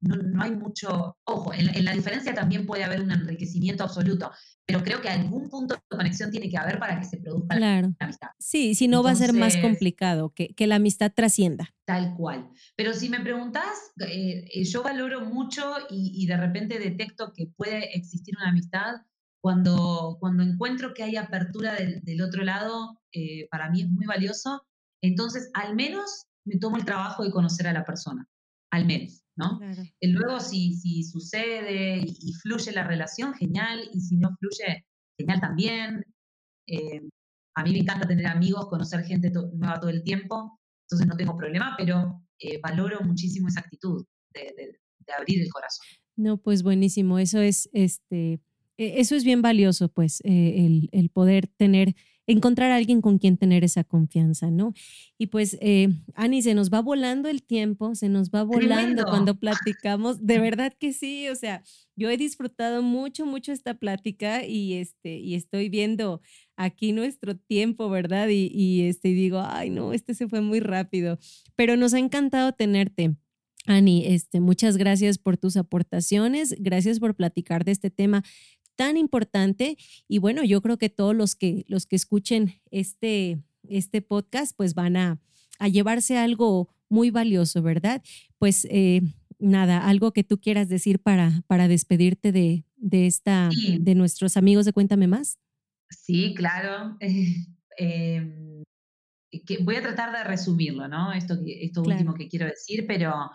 no, 0.02 0.42
hay 0.42 0.52
mucho, 0.52 1.18
ojo, 1.26 1.54
en, 1.54 1.84
la 1.84 1.94
diferencia 1.94 2.34
también 2.34 2.66
puede 2.66 2.84
haber 2.84 3.02
un 3.02 3.12
enriquecimiento 3.12 3.84
absoluto, 3.84 4.32
pero 4.66 4.82
creo 4.84 5.02
que 5.02 5.10
algún 5.10 5.50
punto 5.50 5.76
de 5.76 5.98
conexión 5.98 6.32
tiene 6.32 6.50
que 6.50 6.58
haber 6.58 6.80
para 6.80 7.00
que 7.00 7.06
se 7.06 7.18
produzca 7.18 7.60
la 7.60 7.80
amistad. 8.00 8.30
Sí, 8.38 8.76
si 8.76 8.88
no 8.88 9.04
va 9.04 9.12
a 9.12 9.16
ser 9.16 9.34
más 9.34 9.58
complicado, 9.58 10.30
que, 10.34 10.54
que, 10.54 10.68
la 10.68 10.76
amistad 10.76 11.12
trascienda. 11.14 11.74
Tal 11.86 12.16
cual. 12.16 12.50
Pero 12.76 12.94
si 12.94 13.10
me 13.10 13.20
preguntás, 13.20 13.92
eh, 14.00 14.46
eh, 14.54 14.64
yo 14.64 14.84
valoro 14.84 15.22
mucho 15.22 15.74
y, 15.90 16.26
de 16.28 16.38
repente 16.38 16.80
detecto 16.80 17.34
que 17.34 17.48
puede 17.48 17.98
existir 17.98 18.36
una 18.38 18.50
amistad 18.50 19.02
cuando, 19.42 20.18
cuando 20.20 20.44
encuentro 20.44 20.94
que 20.94 21.04
hay 21.04 21.18
apertura 21.18 21.76
del, 21.76 22.22
otro 22.22 22.44
lado, 22.44 23.02
eh, 23.12 23.48
para 23.50 23.70
mí 23.70 23.82
es 23.82 23.90
muy 23.90 24.06
valioso. 24.06 24.66
Entonces, 25.02 25.50
al 25.54 25.76
menos 25.76 26.28
me 26.46 26.58
tomo 26.58 26.78
el 26.78 26.86
trabajo 26.86 27.24
de 27.24 27.32
conocer 27.32 27.68
a 27.68 27.74
la 27.74 27.86
persona, 27.86 28.28
al 28.72 28.86
menos. 28.86 29.24
¿No? 29.40 29.60
Luego, 30.02 30.40
si, 30.42 30.74
si 30.74 31.04
sucede 31.04 32.04
y, 32.06 32.34
fluye 32.34 32.74
la 32.74 32.84
relación, 32.84 33.34
genial, 33.34 33.90
y 33.94 34.02
si 34.02 34.18
no 34.18 34.36
fluye, 34.38 34.86
genial 35.18 35.40
también. 35.40 36.06
Eh, 36.68 37.02
a 37.56 37.64
mí 37.64 37.72
me 37.72 37.80
encanta 37.80 38.08
tener 38.08 38.28
amigos, 38.28 38.68
conocer 38.68 39.04
gente 39.04 39.32
nueva 39.32 39.80
todo 39.80 39.90
el 39.90 40.04
tiempo, 40.04 40.60
entonces 40.84 41.08
no 41.08 41.16
tengo 41.16 41.38
problema, 41.38 41.76
pero 41.78 42.22
eh, 42.38 42.60
valoro 42.62 43.00
muchísimo 43.02 43.48
esa 43.48 43.62
actitud 43.62 44.06
de, 44.34 44.78
abrir 45.18 45.42
el 45.42 45.50
corazón. 45.50 45.86
No, 46.16 46.38
pues 46.38 46.62
buenísimo, 46.62 47.18
eso 47.18 47.40
es, 47.40 47.70
este, 47.74 48.42
e, 48.78 49.00
eso 49.00 49.16
es 49.16 49.24
bien 49.24 49.42
valioso, 49.42 49.88
pues, 49.90 50.22
eh, 50.26 50.66
el, 50.66 50.90
el 50.92 51.10
poder 51.10 51.48
tener 51.48 51.96
encontrar 52.32 52.72
a 52.72 52.76
alguien 52.76 53.02
con 53.02 53.18
quien 53.18 53.38
tener 53.38 53.64
esa 53.64 53.84
confianza, 53.84 54.52
¿no? 54.52 54.74
Y 55.18 55.28
pues, 55.28 55.58
eh, 55.62 55.90
Ani, 56.14 56.44
se 56.44 56.54
nos 56.54 56.72
va 56.72 56.80
volando 56.80 57.28
el 57.28 57.42
tiempo, 57.42 57.96
se 57.96 58.08
nos 58.08 58.30
va 58.30 58.44
volando 58.44 59.04
cuando 59.06 59.36
platicamos. 59.40 60.26
De 60.26 60.38
verdad 60.38 60.74
que 60.80 60.94
sí, 60.94 61.28
o 61.30 61.36
sea, 61.36 61.64
yo 61.96 62.10
he 62.12 62.18
disfrutado 62.18 62.84
mucho, 62.84 63.26
mucho 63.26 63.52
esta 63.52 63.74
plática 63.74 64.46
y, 64.46 64.76
este, 64.76 65.18
y 65.18 65.34
estoy 65.34 65.70
viendo 65.70 66.22
aquí 66.56 66.92
nuestro 66.92 67.36
tiempo, 67.36 67.90
¿verdad? 67.90 68.30
Y, 68.30 68.52
y 68.54 68.84
este, 68.84 69.10
digo, 69.10 69.42
ay, 69.44 69.72
no, 69.72 69.92
este 69.92 70.14
se 70.14 70.28
fue 70.28 70.42
muy 70.42 70.60
rápido, 70.60 71.18
pero 71.56 71.78
nos 71.78 71.96
ha 71.96 72.00
encantado 72.00 72.52
tenerte. 72.52 73.16
Ani, 73.66 74.06
este, 74.06 74.40
muchas 74.40 74.78
gracias 74.78 75.18
por 75.18 75.38
tus 75.38 75.58
aportaciones, 75.58 76.56
gracias 76.60 77.00
por 77.00 77.16
platicar 77.16 77.66
de 77.66 77.72
este 77.72 77.90
tema 77.90 78.24
tan 78.80 78.96
importante. 78.96 79.78
Y 80.08 80.20
bueno, 80.20 80.42
yo 80.46 80.62
creo 80.62 80.78
que 80.78 80.90
todos 80.90 81.14
los 81.14 81.36
que, 81.36 81.66
los 81.68 81.86
que 81.86 81.98
escuchen 81.98 82.62
este, 82.72 83.44
este 83.68 84.02
podcast, 84.02 84.56
pues 84.56 84.74
van 84.74 84.96
a, 84.96 85.20
a 85.60 85.68
llevarse 85.68 86.18
algo 86.18 86.74
muy 86.88 87.12
valioso, 87.12 87.62
¿verdad? 87.62 88.02
Pues 88.38 88.66
eh, 88.72 89.02
nada, 89.38 89.86
algo 89.86 90.14
que 90.14 90.24
tú 90.24 90.40
quieras 90.40 90.70
decir 90.70 91.00
para, 91.00 91.44
para 91.46 91.68
despedirte 91.68 92.32
de, 92.32 92.64
de 92.78 93.06
esta, 93.06 93.50
de 93.80 93.96
nuestros 93.96 94.38
amigos 94.38 94.64
de 94.64 94.72
Cuéntame 94.72 95.08
Más. 95.08 95.40
Sí, 95.90 96.34
claro. 96.34 96.98
Em, 97.82 98.62
voy 99.62 99.78
a 99.78 99.82
tratar 99.82 100.12
de 100.12 100.22
resumirlo, 100.26 100.90
¿no? 100.90 101.14
Esto, 101.14 101.38
esto 101.46 101.82
último 101.82 102.14
que 102.14 102.28
quiero 102.28 102.46
decir, 102.46 102.86
pero 102.86 103.32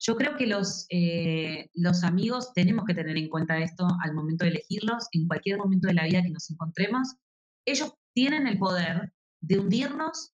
yo 0.00 0.16
creo 0.16 0.36
que 0.36 0.46
los, 0.46 0.86
eh, 0.90 1.70
los 1.74 2.04
amigos 2.04 2.52
tenemos 2.54 2.84
que 2.84 2.94
tener 2.94 3.16
en 3.16 3.28
cuenta 3.28 3.58
esto 3.58 3.86
al 4.02 4.14
momento 4.14 4.44
de 4.44 4.52
elegirlos, 4.52 5.08
en 5.12 5.26
cualquier 5.26 5.58
momento 5.58 5.88
de 5.88 5.94
la 5.94 6.04
vida 6.04 6.22
que 6.22 6.30
nos 6.30 6.50
encontremos. 6.50 7.16
Ellos 7.64 7.94
tienen 8.14 8.46
el 8.46 8.58
poder 8.58 9.12
de 9.40 9.58
hundirnos, 9.58 10.32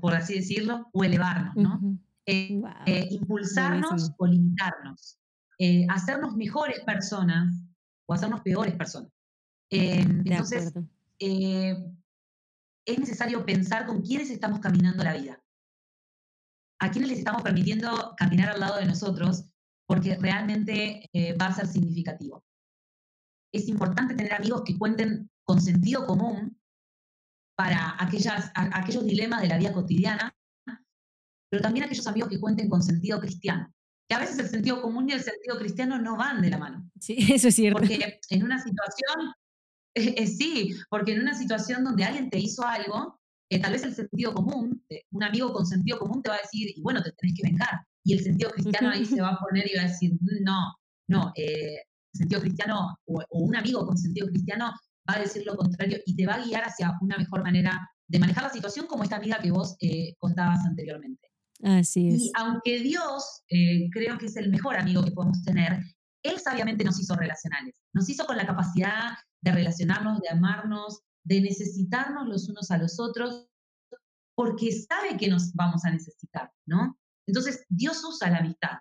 por 0.00 0.14
así 0.14 0.34
decirlo, 0.34 0.88
o 0.92 1.04
elevarnos, 1.04 1.56
¿no? 1.56 1.98
eh, 2.26 2.62
eh, 2.86 3.08
impulsarnos 3.10 4.12
o 4.16 4.26
limitarnos, 4.26 5.18
eh, 5.58 5.86
hacernos 5.88 6.36
mejores 6.36 6.80
personas 6.80 7.60
o 8.06 8.14
hacernos 8.14 8.40
peores 8.42 8.74
personas. 8.74 9.10
entonces, 9.70 10.72
es 11.18 12.98
necesario 12.98 13.44
pensar 13.44 13.86
con 13.86 14.02
quiénes 14.02 14.30
estamos 14.30 14.60
caminando 14.60 15.02
la 15.02 15.14
vida, 15.14 15.39
a 16.80 16.90
quiénes 16.90 17.10
les 17.10 17.18
estamos 17.18 17.42
permitiendo 17.42 18.14
caminar 18.16 18.50
al 18.50 18.60
lado 18.60 18.78
de 18.78 18.86
nosotros, 18.86 19.44
porque 19.86 20.16
realmente 20.16 21.08
va 21.40 21.46
a 21.46 21.54
ser 21.54 21.66
significativo. 21.66 22.44
Es 23.52 23.68
importante 23.68 24.14
tener 24.14 24.32
amigos 24.34 24.62
que 24.64 24.78
cuenten 24.78 25.28
con 25.44 25.60
sentido 25.60 26.06
común 26.06 26.58
para 27.56 27.96
aquellas, 27.98 28.50
aquellos 28.54 29.04
dilemas 29.04 29.42
de 29.42 29.48
la 29.48 29.58
vida 29.58 29.72
cotidiana 29.72 30.34
pero 31.50 31.62
también 31.62 31.84
aquellos 31.84 32.06
amigos 32.06 32.30
que 32.30 32.40
cuenten 32.40 32.68
con 32.68 32.82
sentido 32.82 33.20
cristiano. 33.20 33.74
Que 34.08 34.14
a 34.14 34.20
veces 34.20 34.38
el 34.38 34.48
sentido 34.48 34.80
común 34.80 35.08
y 35.08 35.12
el 35.12 35.22
sentido 35.22 35.58
cristiano 35.58 35.98
no 35.98 36.16
van 36.16 36.40
de 36.40 36.50
la 36.50 36.58
mano. 36.58 36.88
Sí, 37.00 37.16
eso 37.32 37.48
es 37.48 37.54
cierto. 37.54 37.80
Porque 37.80 38.20
en 38.30 38.44
una 38.44 38.62
situación, 38.62 39.34
eh, 39.94 40.14
eh, 40.16 40.26
sí, 40.26 40.76
porque 40.88 41.12
en 41.12 41.20
una 41.20 41.34
situación 41.34 41.84
donde 41.84 42.04
alguien 42.04 42.30
te 42.30 42.38
hizo 42.38 42.64
algo, 42.64 43.19
eh, 43.50 43.60
tal 43.60 43.72
vez 43.72 43.82
el 43.82 43.94
sentido 43.94 44.32
común, 44.32 44.82
un 45.10 45.22
amigo 45.22 45.52
con 45.52 45.66
sentido 45.66 45.98
común 45.98 46.22
te 46.22 46.30
va 46.30 46.36
a 46.36 46.40
decir, 46.40 46.72
y 46.74 46.80
bueno, 46.80 47.02
te 47.02 47.12
tenés 47.12 47.36
que 47.36 47.48
vengar. 47.48 47.80
Y 48.04 48.14
el 48.14 48.22
sentido 48.22 48.50
cristiano 48.50 48.90
ahí 48.90 49.04
se 49.04 49.20
va 49.20 49.30
a 49.30 49.38
poner 49.38 49.70
y 49.70 49.76
va 49.76 49.82
a 49.82 49.88
decir, 49.88 50.12
no, 50.20 50.74
no, 51.08 51.32
el 51.36 51.76
sentido 52.14 52.40
cristiano 52.40 52.96
o, 53.06 53.24
un 53.30 53.56
amigo 53.56 53.84
con 53.86 53.98
sentido 53.98 54.28
cristiano 54.28 54.72
va 55.08 55.16
a 55.16 55.20
decir 55.20 55.44
lo 55.44 55.56
contrario 55.56 55.98
y 56.06 56.16
te 56.16 56.26
va 56.26 56.34
a 56.34 56.44
guiar 56.44 56.62
hacia 56.64 56.96
una 57.02 57.18
mejor 57.18 57.42
manera 57.42 57.90
de 58.08 58.18
manejar 58.18 58.44
la 58.44 58.50
situación 58.50 58.86
como 58.86 59.02
esta 59.02 59.16
amiga 59.16 59.38
que 59.40 59.50
vos 59.50 59.76
contabas 60.18 60.64
anteriormente. 60.64 61.30
Así 61.62 62.08
es. 62.08 62.22
Y 62.22 62.32
aunque 62.36 62.80
Dios 62.80 63.42
eh, 63.48 63.88
creo 63.92 64.16
que 64.18 64.26
es 64.26 64.36
el 64.36 64.50
mejor 64.50 64.76
amigo 64.76 65.04
que 65.04 65.10
podemos 65.10 65.42
tener, 65.42 65.82
Él 66.22 66.38
sabiamente 66.38 66.84
nos 66.84 66.98
hizo 67.00 67.14
relacionales. 67.14 67.74
Nos 67.92 68.08
hizo 68.08 68.24
con 68.26 68.36
la 68.36 68.46
capacidad 68.46 69.10
de 69.42 69.52
relacionarnos, 69.52 70.20
de 70.20 70.28
amarnos, 70.30 71.00
de 71.24 71.40
necesitarnos 71.40 72.28
los 72.28 72.48
unos 72.48 72.70
a 72.70 72.78
los 72.78 72.98
otros, 72.98 73.46
porque 74.34 74.72
sabe 74.72 75.16
que 75.16 75.28
nos 75.28 75.52
vamos 75.54 75.84
a 75.84 75.90
necesitar, 75.90 76.50
¿no? 76.66 76.98
Entonces, 77.26 77.64
Dios 77.68 78.02
usa 78.04 78.30
la 78.30 78.38
amistad, 78.38 78.78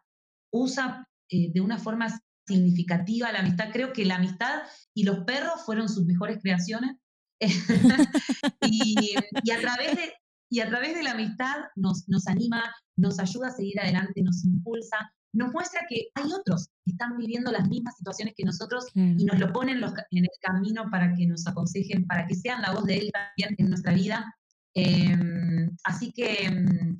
usa 0.51 1.07
eh, 1.29 1.51
de 1.53 1.61
una 1.61 1.77
forma 1.77 2.07
significativa 2.47 3.31
la 3.31 3.39
amistad. 3.39 3.69
Creo 3.71 3.93
que 3.93 4.05
la 4.05 4.15
amistad 4.15 4.63
y 4.95 5.03
los 5.03 5.19
perros 5.25 5.61
fueron 5.65 5.87
sus 5.87 6.05
mejores 6.05 6.39
creaciones. 6.41 6.97
y, 8.61 9.15
a 9.15 9.59
través 9.61 9.95
de, 9.95 10.13
y 10.49 10.59
a 10.59 10.67
través 10.67 10.95
de 10.95 11.03
la 11.03 11.11
amistad 11.11 11.55
nos, 11.75 12.09
nos 12.09 12.27
anima, 12.27 12.73
nos 12.97 13.19
ayuda 13.19 13.47
a 13.47 13.51
seguir 13.51 13.79
adelante, 13.79 14.21
nos 14.21 14.43
impulsa, 14.43 15.13
nos 15.33 15.51
muestra 15.51 15.81
que 15.87 16.09
hay 16.15 16.31
otros 16.31 16.69
que 16.83 16.91
están 16.91 17.17
viviendo 17.17 17.51
las 17.51 17.67
mismas 17.67 17.97
situaciones 17.97 18.33
que 18.35 18.43
nosotros 18.43 18.85
y 18.93 19.25
nos 19.25 19.39
lo 19.39 19.51
ponen 19.53 19.77
en 19.77 20.23
el 20.23 20.29
camino 20.41 20.89
para 20.89 21.13
que 21.13 21.27
nos 21.27 21.45
aconsejen, 21.47 22.07
para 22.07 22.25
que 22.25 22.35
sean 22.35 22.61
la 22.61 22.71
voz 22.71 22.85
de 22.85 22.97
Él 22.97 23.11
también 23.11 23.55
en 23.57 23.69
nuestra 23.69 23.93
vida. 23.93 24.35
Em, 24.73 25.75
así 25.83 26.11
que 26.11 26.45
em, 26.45 26.99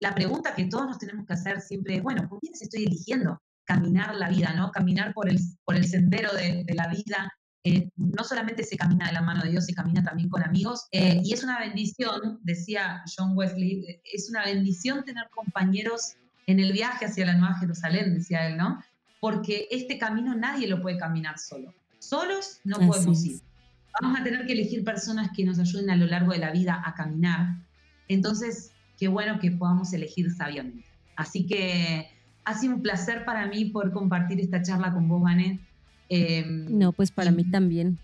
la 0.00 0.14
pregunta 0.14 0.54
que 0.54 0.66
todos 0.66 0.86
nos 0.86 0.98
tenemos 0.98 1.26
que 1.26 1.34
hacer 1.34 1.60
siempre 1.60 1.96
es, 1.96 2.02
bueno, 2.02 2.28
¿con 2.28 2.38
quiénes 2.38 2.62
estoy 2.62 2.84
eligiendo 2.84 3.40
caminar 3.64 4.14
la 4.14 4.28
vida, 4.30 4.54
¿no? 4.54 4.70
Caminar 4.70 5.12
por 5.12 5.28
el, 5.28 5.38
por 5.64 5.76
el 5.76 5.86
sendero 5.86 6.32
de, 6.32 6.64
de 6.64 6.74
la 6.74 6.88
vida, 6.88 7.30
eh, 7.64 7.90
no 7.96 8.24
solamente 8.24 8.64
se 8.64 8.76
camina 8.76 9.08
de 9.08 9.12
la 9.12 9.20
mano 9.20 9.42
de 9.42 9.50
Dios, 9.50 9.66
se 9.66 9.74
camina 9.74 10.02
también 10.02 10.28
con 10.28 10.42
amigos. 10.42 10.86
Eh, 10.92 11.20
y 11.22 11.32
es 11.34 11.42
una 11.42 11.58
bendición, 11.58 12.38
decía 12.42 13.02
John 13.14 13.36
Wesley, 13.36 13.84
eh, 13.86 14.00
es 14.04 14.30
una 14.30 14.44
bendición 14.44 15.04
tener 15.04 15.28
compañeros 15.30 16.14
en 16.48 16.60
el 16.60 16.72
viaje 16.72 17.04
hacia 17.04 17.26
la 17.26 17.34
Nueva 17.34 17.58
Jerusalén, 17.58 18.14
decía 18.14 18.48
él, 18.48 18.56
¿no? 18.56 18.82
Porque 19.20 19.68
este 19.70 19.98
camino 19.98 20.34
nadie 20.34 20.66
lo 20.66 20.80
puede 20.80 20.96
caminar 20.96 21.38
solo. 21.38 21.74
Solos 21.98 22.60
no 22.64 22.78
podemos 22.78 23.22
ir. 23.26 23.40
Vamos 24.00 24.18
a 24.18 24.24
tener 24.24 24.46
que 24.46 24.54
elegir 24.54 24.82
personas 24.82 25.30
que 25.36 25.44
nos 25.44 25.58
ayuden 25.58 25.90
a 25.90 25.96
lo 25.96 26.06
largo 26.06 26.32
de 26.32 26.38
la 26.38 26.50
vida 26.50 26.82
a 26.86 26.94
caminar. 26.94 27.56
Entonces, 28.08 28.72
qué 28.98 29.08
bueno 29.08 29.38
que 29.38 29.50
podamos 29.50 29.92
elegir 29.92 30.30
sabiamente. 30.32 30.86
Así 31.16 31.46
que 31.46 32.08
ha 32.46 32.54
sido 32.54 32.76
un 32.76 32.82
placer 32.82 33.26
para 33.26 33.46
mí 33.46 33.66
poder 33.66 33.92
compartir 33.92 34.40
esta 34.40 34.62
charla 34.62 34.90
con 34.90 35.06
vos, 35.06 35.20
Vanet. 35.20 35.60
Em, 36.08 36.78
no, 36.78 36.92
pues 36.92 37.10
para 37.10 37.30
mí 37.30 37.44
también. 37.44 37.98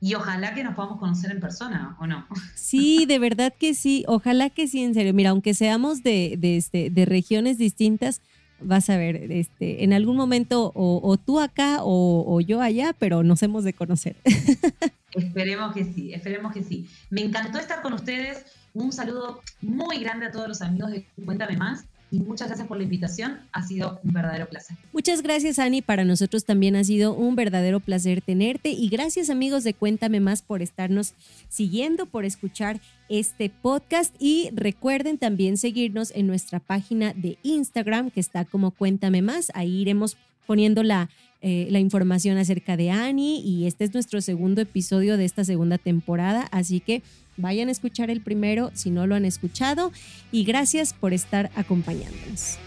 Y 0.00 0.14
ojalá 0.14 0.54
que 0.54 0.64
nos 0.64 0.74
podamos 0.74 0.98
conocer 0.98 1.30
en 1.30 1.40
persona, 1.40 1.96
¿o 1.98 2.06
no? 2.06 2.26
Sí, 2.54 3.06
de 3.06 3.18
verdad 3.18 3.54
que 3.58 3.74
sí. 3.74 4.04
Ojalá 4.06 4.50
que 4.50 4.68
sí, 4.68 4.82
en 4.82 4.94
serio. 4.94 5.14
Mira, 5.14 5.30
aunque 5.30 5.54
seamos 5.54 6.02
de, 6.02 6.36
de, 6.38 6.56
este, 6.56 6.90
de 6.90 7.04
regiones 7.04 7.56
distintas, 7.56 8.20
vas 8.60 8.90
a 8.90 8.96
ver, 8.96 9.30
este, 9.30 9.84
en 9.84 9.92
algún 9.92 10.16
momento 10.16 10.72
o, 10.74 11.16
tú 11.16 11.40
acá 11.40 11.78
o, 11.80 12.40
yo 12.40 12.60
allá, 12.60 12.94
pero 12.98 13.22
nos 13.22 13.42
hemos 13.42 13.64
de 13.64 13.72
conocer. 13.72 14.16
Esperemos 15.12 15.72
que 15.72 15.84
sí, 15.84 16.12
esperemos 16.12 16.52
que 16.52 16.62
sí. 16.62 16.88
Me 17.10 17.22
encantó 17.22 17.58
estar 17.58 17.82
con 17.82 17.92
ustedes. 17.92 18.44
Un 18.72 18.92
saludo 18.92 19.40
muy 19.62 19.98
grande 19.98 20.26
a 20.26 20.32
todos 20.32 20.48
los 20.48 20.60
amigos 20.60 20.90
de 20.90 21.06
Cuéntame 21.24 21.56
Más 21.56 21.84
y 22.14 22.20
muchas 22.20 22.46
gracias 22.46 22.68
por 22.68 22.76
la 22.76 22.84
invitación. 22.84 23.40
Ha 23.50 23.66
sido 23.66 24.00
un 24.04 24.12
verdadero 24.12 24.48
placer. 24.48 24.76
Muchas 24.92 25.20
gracias, 25.20 25.58
Ani. 25.58 25.82
Para 25.82 26.04
nosotros 26.04 26.44
también 26.44 26.76
ha 26.76 26.84
sido 26.84 27.12
un 27.12 27.34
verdadero 27.34 27.80
placer 27.80 28.22
tenerte 28.22 28.70
y 28.70 28.88
gracias, 28.88 29.30
amigos 29.30 29.64
de 29.64 29.74
Cuéntame 29.74 30.20
Más, 30.20 30.40
por 30.40 30.62
estarnos 30.62 31.14
siguiendo, 31.48 32.06
por 32.06 32.24
escuchar 32.24 32.80
este 33.08 33.50
podcast 33.50 34.14
y 34.20 34.50
recuerden 34.54 35.18
también 35.18 35.56
seguirnos 35.56 36.12
en 36.14 36.28
nuestra 36.28 36.60
página 36.60 37.12
de 37.14 37.36
Instagram 37.42 38.12
que 38.12 38.20
está 38.20 38.44
como 38.44 38.70
Cuéntame 38.70 39.20
Más. 39.20 39.50
Ahí 39.52 39.80
iremos 39.80 40.16
poniendo 40.46 40.84
la, 40.84 41.10
eh, 41.42 41.66
la 41.70 41.80
información 41.80 42.38
acerca 42.38 42.76
de 42.76 42.92
Ani 42.92 43.40
y 43.40 43.66
este 43.66 43.82
es 43.82 43.92
nuestro 43.92 44.20
segundo 44.20 44.60
episodio 44.60 45.16
de 45.16 45.24
esta 45.24 45.44
segunda 45.44 45.78
temporada, 45.78 46.42
así 46.52 46.78
que 46.78 47.02
Vayan 47.36 47.68
a 47.68 47.72
escuchar 47.72 48.10
el 48.10 48.20
primero 48.20 48.70
si 48.74 48.90
no 48.90 49.06
lo 49.06 49.14
han 49.14 49.24
escuchado 49.24 49.92
y 50.30 50.44
gracias 50.44 50.92
por 50.92 51.12
estar 51.12 51.50
acompañándonos. 51.56 52.58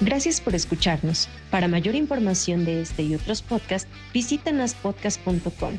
Gracias 0.00 0.40
por 0.40 0.54
escucharnos. 0.54 1.28
Para 1.50 1.68
mayor 1.68 1.94
información 1.94 2.64
de 2.64 2.80
este 2.80 3.02
y 3.02 3.14
otros 3.14 3.42
podcasts, 3.42 3.88
visita 4.14 4.50
naspodcast.com. 4.50 5.74